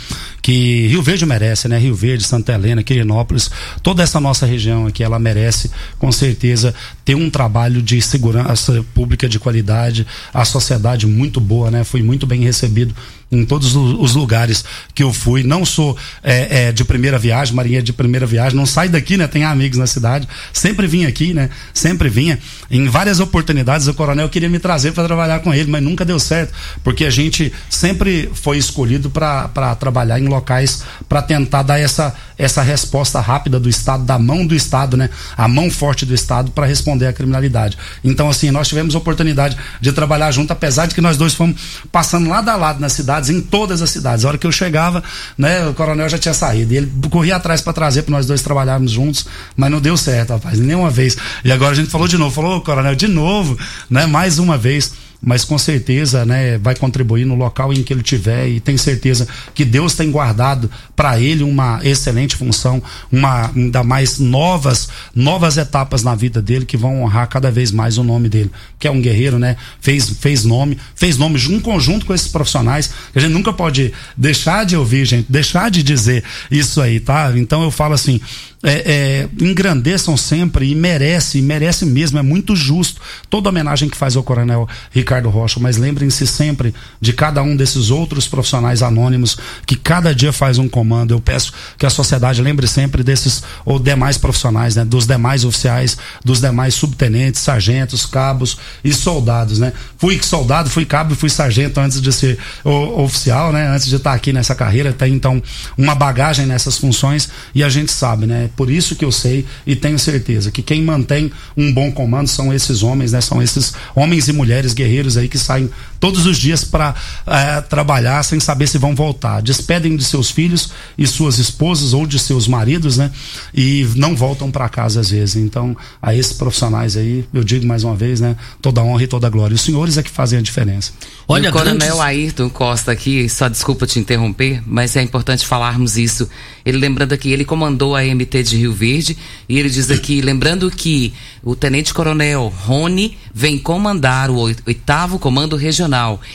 [0.41, 1.77] que Rio Verde merece, né?
[1.77, 3.51] Rio Verde, Santa Helena, Quirinópolis,
[3.83, 6.73] toda essa nossa região aqui, ela merece, com certeza,
[7.03, 11.83] ter um trabalho de segurança pública de qualidade, a sociedade muito boa, né?
[11.89, 12.93] Fui muito bem recebido
[13.31, 15.43] em todos os lugares que eu fui.
[15.43, 19.27] Não sou é, é, de primeira viagem, Marinha de primeira viagem, não sai daqui, né?
[19.27, 20.27] Tem amigos na cidade.
[20.51, 21.49] Sempre vim aqui, né?
[21.73, 22.39] Sempre vinha.
[22.69, 26.19] Em várias oportunidades o coronel queria me trazer para trabalhar com ele, mas nunca deu
[26.19, 32.15] certo, porque a gente sempre foi escolhido para trabalhar em locais para tentar dar essa,
[32.37, 35.09] essa resposta rápida do Estado, da mão do Estado, né?
[35.37, 37.77] A mão forte do Estado para responder à criminalidade.
[38.03, 41.59] Então, assim, nós tivemos oportunidade de trabalhar junto, apesar de que nós dois fomos
[41.91, 44.23] passando lado a lado na cidade cidades, em todas as cidades.
[44.23, 45.03] A hora que eu chegava,
[45.37, 46.73] né, o coronel já tinha saído.
[46.73, 49.25] E ele corria atrás para trazer para nós dois trabalharmos juntos,
[49.55, 51.17] mas não deu certo, rapaz, nenhuma vez.
[51.43, 53.57] E agora a gente falou de novo, falou, coronel, de novo,
[53.89, 58.01] né, mais uma vez mas com certeza, né, vai contribuir no local em que ele
[58.01, 63.83] tiver e tem certeza que Deus tem guardado para ele uma excelente função, uma ainda
[63.83, 68.29] mais novas, novas etapas na vida dele que vão honrar cada vez mais o nome
[68.29, 69.57] dele, que é um guerreiro, né?
[69.81, 73.93] Fez fez nome, fez nome em conjunto com esses profissionais, que a gente nunca pode
[74.15, 77.31] deixar de ouvir, gente, deixar de dizer isso aí, tá?
[77.35, 78.21] Então eu falo assim,
[78.61, 82.99] é, é, engrandeçam sempre e merece, merece mesmo, é muito justo
[83.29, 87.89] toda homenagem que faz ao Coronel Ricardo Rocha, mas lembrem-se sempre de cada um desses
[87.89, 91.13] outros profissionais anônimos que cada dia faz um comando.
[91.13, 95.97] Eu peço que a sociedade lembre sempre desses ou demais profissionais, né, dos demais oficiais,
[96.23, 99.71] dos demais subtenentes, sargentos, cabos e soldados, né?
[99.97, 103.67] Fui soldado, fui cabo e fui sargento antes de ser o, oficial, né?
[103.67, 105.41] Antes de estar aqui nessa carreira, tem então
[105.77, 108.48] uma bagagem nessas funções e a gente sabe, né?
[108.55, 112.53] Por isso que eu sei e tenho certeza que quem mantém um bom comando são
[112.53, 113.21] esses homens, né?
[113.21, 115.69] São esses homens e mulheres guerreiros aí que saem
[115.99, 116.95] todos os dias para
[117.27, 119.41] é, trabalhar sem saber se vão voltar.
[119.41, 123.11] Despedem de seus filhos e suas esposas ou de seus maridos, né?
[123.53, 125.35] E não voltam para casa às vezes.
[125.35, 128.35] Então, a esses profissionais aí, eu digo mais uma vez, né?
[128.61, 129.55] Toda honra e toda glória.
[129.55, 130.91] Os senhores é que fazem a diferença.
[131.27, 131.99] Olha, e o Coronel grandes...
[131.99, 136.29] Ayrton Costa aqui, só desculpa te interromper, mas é importante falarmos isso.
[136.65, 140.69] Ele lembrando aqui, ele comandou a MT de Rio Verde e ele diz aqui, lembrando
[140.71, 145.88] que o Tenente Coronel Rony vem comandar o oitavo Comando Regional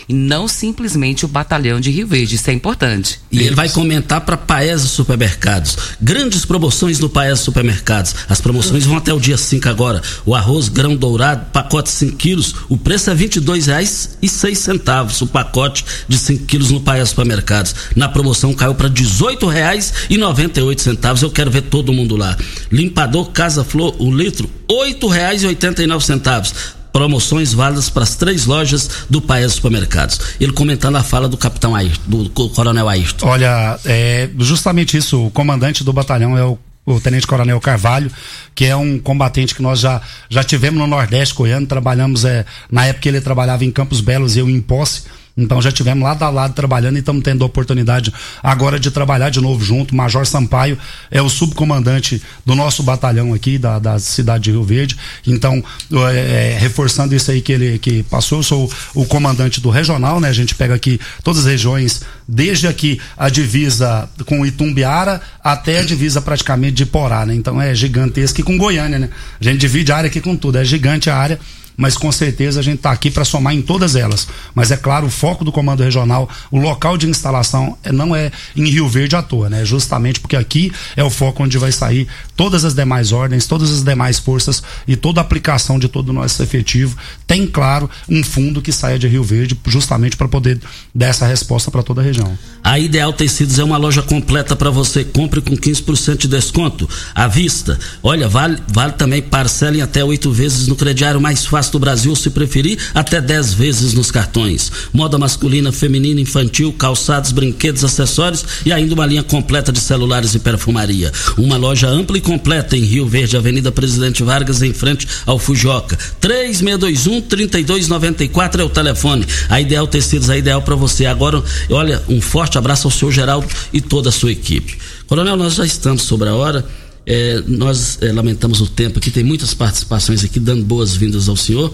[0.09, 2.35] e não simplesmente o Batalhão de Rio Verde.
[2.35, 3.21] Isso é importante.
[3.31, 5.77] E ele vai comentar para Paese Supermercados.
[6.01, 8.15] Grandes promoções no Paese Supermercados.
[8.29, 10.03] As promoções vão até o dia 5 agora.
[10.27, 16.19] O arroz grão dourado, pacote 5 quilos, o preço é R$ 22,06 o pacote de
[16.19, 17.75] 5 quilos no Paese Supermercados.
[17.95, 21.23] Na promoção caiu para R$ 18,98.
[21.23, 22.37] Eu quero ver todo mundo lá.
[22.71, 26.55] Limpador Casa Flor, o litro, R$ 8,89
[26.95, 30.21] promoções válidas para as três lojas do Paes Supermercados.
[30.41, 33.27] Ele comentando a fala do capitão Ayrton, do coronel Ayrton.
[33.27, 38.11] Olha, é justamente isso, o comandante do batalhão é o o Tenente Coronel Carvalho,
[38.55, 42.85] que é um combatente que nós já, já tivemos no Nordeste Goiano, trabalhamos, é, na
[42.85, 45.05] época ele trabalhava em Campos Belos e eu em Posse,
[45.37, 48.13] então já tivemos lado a lado trabalhando e estamos tendo a oportunidade
[48.43, 49.95] agora de trabalhar de novo junto.
[49.95, 50.79] Major Sampaio
[51.11, 54.97] é o subcomandante do nosso batalhão aqui da, da cidade de Rio Verde.
[55.27, 55.63] Então,
[55.93, 60.21] é, é, reforçando isso aí que ele que passou, eu sou o comandante do regional,
[60.21, 60.29] né?
[60.29, 65.85] A gente pega aqui todas as regiões, desde aqui a divisa com Itumbiara até a
[65.85, 67.35] divisa praticamente de Porá, né?
[67.35, 69.11] Então é gigantesca e com Goiânia, né?
[69.41, 71.41] A gente divide a área aqui com tudo, é gigante a área
[71.77, 74.29] mas com certeza a gente está aqui para somar em todas elas.
[74.55, 78.31] Mas é claro, o foco do comando regional, o local de instalação é, não é
[78.57, 79.65] em Rio Verde à toa, né?
[79.65, 82.07] Justamente porque aqui é o foco onde vai sair
[82.37, 86.13] todas as demais ordens, todas as demais forças e toda a aplicação de todo o
[86.13, 86.97] nosso efetivo.
[87.27, 90.61] Tem, claro, um fundo que saia de Rio Verde justamente para poder
[90.95, 92.37] dar essa resposta para toda a região.
[92.63, 95.05] A Ideal Tecidos é uma loja completa para você.
[95.05, 97.79] Compre com 15% de desconto à vista.
[98.03, 102.31] Olha, vale, vale também parcelem até oito vezes no crediário mais fácil do Brasil, se
[102.31, 104.71] preferir, até 10 vezes nos cartões.
[104.93, 110.39] Moda masculina, feminina, infantil, calçados, brinquedos, acessórios e ainda uma linha completa de celulares e
[110.39, 111.13] perfumaria.
[111.37, 115.99] Uma loja ampla e completa em Rio Verde, Avenida Presidente Vargas, em frente ao Fujoca.
[116.21, 119.27] 3621 3294 é o telefone.
[119.49, 121.07] A Ideal Tecidos, a ideal para você.
[121.07, 124.79] Agora, olha, um forte abraço ao senhor Geraldo e toda a sua equipe.
[125.07, 126.65] Coronel, nós já estamos sobre a hora.
[127.07, 131.73] É, nós é, lamentamos o tempo aqui, tem muitas participações aqui dando boas-vindas ao senhor,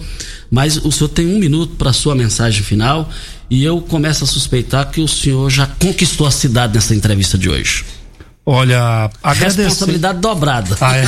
[0.49, 3.09] mas o senhor tem um minuto para sua mensagem final
[3.49, 7.49] e eu começo a suspeitar que o senhor já conquistou a cidade nessa entrevista de
[7.49, 7.85] hoje.
[8.43, 9.65] Olha, agradecer.
[9.65, 10.75] Responsabilidade dobrada.
[10.81, 11.05] Ah, é.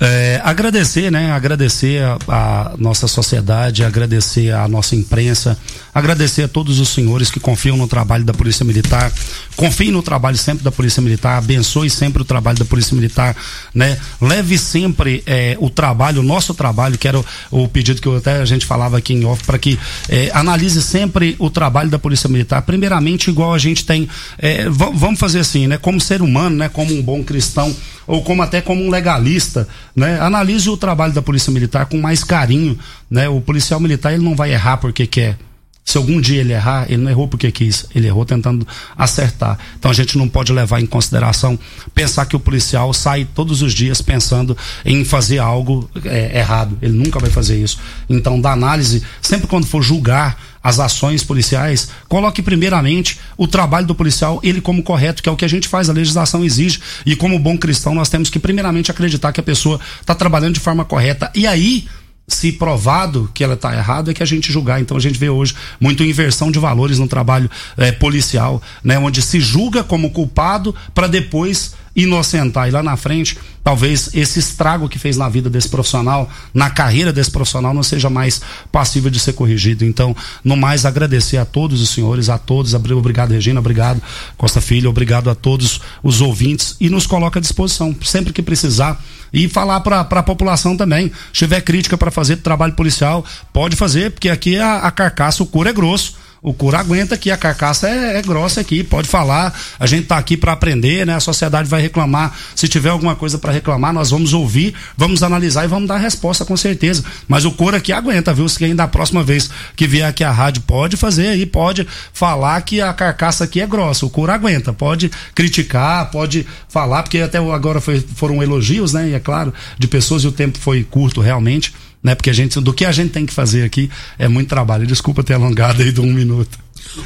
[0.36, 1.32] é, agradecer, né?
[1.32, 5.56] Agradecer a, a, nossa sociedade, agradecer a nossa imprensa,
[5.94, 9.10] agradecer a todos os senhores que confiam no trabalho da Polícia Militar,
[9.56, 13.34] confiem no trabalho sempre da Polícia Militar, abençoe sempre o trabalho da Polícia Militar,
[13.74, 13.98] né?
[14.20, 18.36] Leve sempre é, o trabalho, o nosso trabalho, que era o, o, pedido que até
[18.36, 19.78] a gente falava aqui em off, para que
[20.10, 22.60] é, analise sempre o trabalho da Polícia Militar.
[22.60, 24.06] Primeiramente, igual a gente tem.
[24.38, 25.78] É, vamos fazer assim, né?
[25.78, 27.74] Como ser ser humano, né, como um bom cristão
[28.06, 32.24] ou como até como um legalista, né, analise o trabalho da Polícia Militar com mais
[32.24, 32.78] carinho,
[33.10, 33.28] né?
[33.28, 35.38] O policial militar ele não vai errar porque quer.
[35.84, 39.58] Se algum dia ele errar, ele não errou porque quis, ele errou tentando acertar.
[39.78, 41.58] Então a gente não pode levar em consideração
[41.94, 44.54] pensar que o policial sai todos os dias pensando
[44.84, 46.76] em fazer algo é, errado.
[46.82, 47.78] Ele nunca vai fazer isso.
[48.06, 53.94] Então, da análise, sempre quando for julgar as ações policiais, coloque primeiramente o trabalho do
[53.94, 56.80] policial, ele como correto, que é o que a gente faz, a legislação exige.
[57.06, 60.60] E como bom cristão, nós temos que primeiramente acreditar que a pessoa está trabalhando de
[60.60, 61.30] forma correta.
[61.34, 61.86] E aí
[62.28, 64.80] se provado que ela está errada, é que a gente julgar.
[64.80, 68.98] Então a gente vê hoje muito inversão de valores no trabalho é, policial, né?
[68.98, 72.68] Onde se julga como culpado para depois inocentar.
[72.68, 77.12] E lá na frente, talvez esse estrago que fez na vida desse profissional, na carreira
[77.12, 78.40] desse profissional, não seja mais
[78.70, 79.84] passível de ser corrigido.
[79.84, 82.72] Então, no mais, agradecer a todos os senhores, a todos.
[82.72, 83.58] Obrigado, Regina.
[83.58, 84.00] Obrigado,
[84.36, 84.88] Costa Filho.
[84.88, 86.76] Obrigado a todos os ouvintes.
[86.80, 89.02] E nos coloca à disposição, sempre que precisar.
[89.30, 91.12] E falar para a população também.
[91.32, 95.46] Se tiver crítica para fazer trabalho policial, pode fazer, porque aqui a, a carcaça, o
[95.46, 99.52] couro é grosso o couro aguenta aqui, a carcaça é, é grossa aqui, pode falar.
[99.78, 101.14] A gente está aqui para aprender, né?
[101.14, 102.32] A sociedade vai reclamar.
[102.54, 106.44] Se tiver alguma coisa para reclamar, nós vamos ouvir, vamos analisar e vamos dar resposta
[106.44, 107.04] com certeza.
[107.26, 108.48] Mas o couro aqui aguenta, viu?
[108.48, 112.60] Se ainda a próxima vez que vier aqui a rádio pode fazer aí, pode falar
[112.62, 114.06] que a carcaça aqui é grossa.
[114.06, 119.08] O couro aguenta, pode criticar, pode falar, porque até agora foi, foram elogios, né?
[119.08, 121.72] E é claro, de pessoas e o tempo foi curto realmente
[122.02, 122.14] né?
[122.14, 124.86] Porque a gente, do que a gente tem que fazer aqui é muito trabalho.
[124.86, 126.58] Desculpa ter alongado aí de um minuto.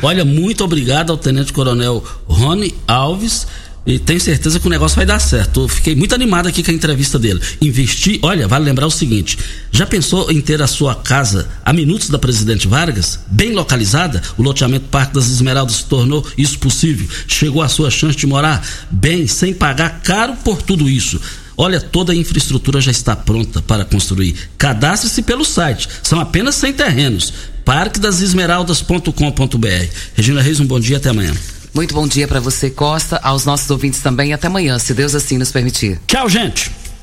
[0.03, 3.47] Olha, muito obrigado ao Tenente Coronel Rony Alves.
[3.85, 5.63] E tenho certeza que o negócio vai dar certo.
[5.63, 7.41] Eu fiquei muito animado aqui com a entrevista dele.
[7.61, 9.37] Investir, olha, vale lembrar o seguinte:
[9.73, 13.19] já pensou em ter a sua casa a minutos da Presidente Vargas?
[13.27, 14.23] Bem localizada?
[14.39, 17.09] O loteamento Parque das Esmeraldas se tornou isso possível.
[17.27, 21.21] Chegou a sua chance de morar bem, sem pagar caro por tudo isso.
[21.57, 24.35] Olha, toda a infraestrutura já está pronta para construir.
[24.59, 25.89] Cadastre-se pelo site.
[26.03, 27.33] São apenas 100 terrenos.
[27.65, 29.87] parquedasesmeraldas.com.br.
[30.15, 31.33] Regina Reis, um bom dia até amanhã.
[31.75, 34.35] Muito bom dia para você, Costa, aos nossos ouvintes também.
[34.35, 35.99] Até amanhã, se Deus assim nos permitir.
[36.07, 36.71] Tchau, gente.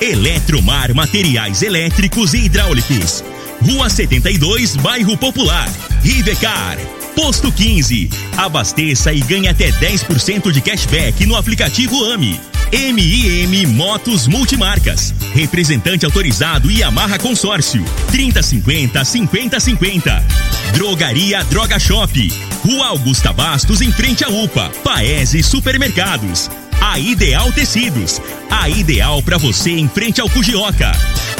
[0.00, 3.24] Eletromar Materiais Elétricos e Hidráulicos.
[3.62, 5.68] Rua 72, Bairro Popular.
[6.02, 6.78] Rivecar.
[7.14, 8.10] Posto 15.
[8.36, 12.40] Abasteça e ganhe até 10% de cashback no aplicativo AMI.
[12.72, 15.14] MIM Motos Multimarcas.
[15.32, 17.84] Representante autorizado e amarra consórcio.
[18.10, 20.24] 3050 5050.
[20.72, 22.32] Drogaria Droga Shop.
[22.64, 24.70] Rua Augusta Bastos em frente à UPA.
[24.82, 26.50] Paese Supermercados.
[26.84, 28.20] A Ideal Tecidos.
[28.50, 30.92] A ideal para você em frente ao Fujioka.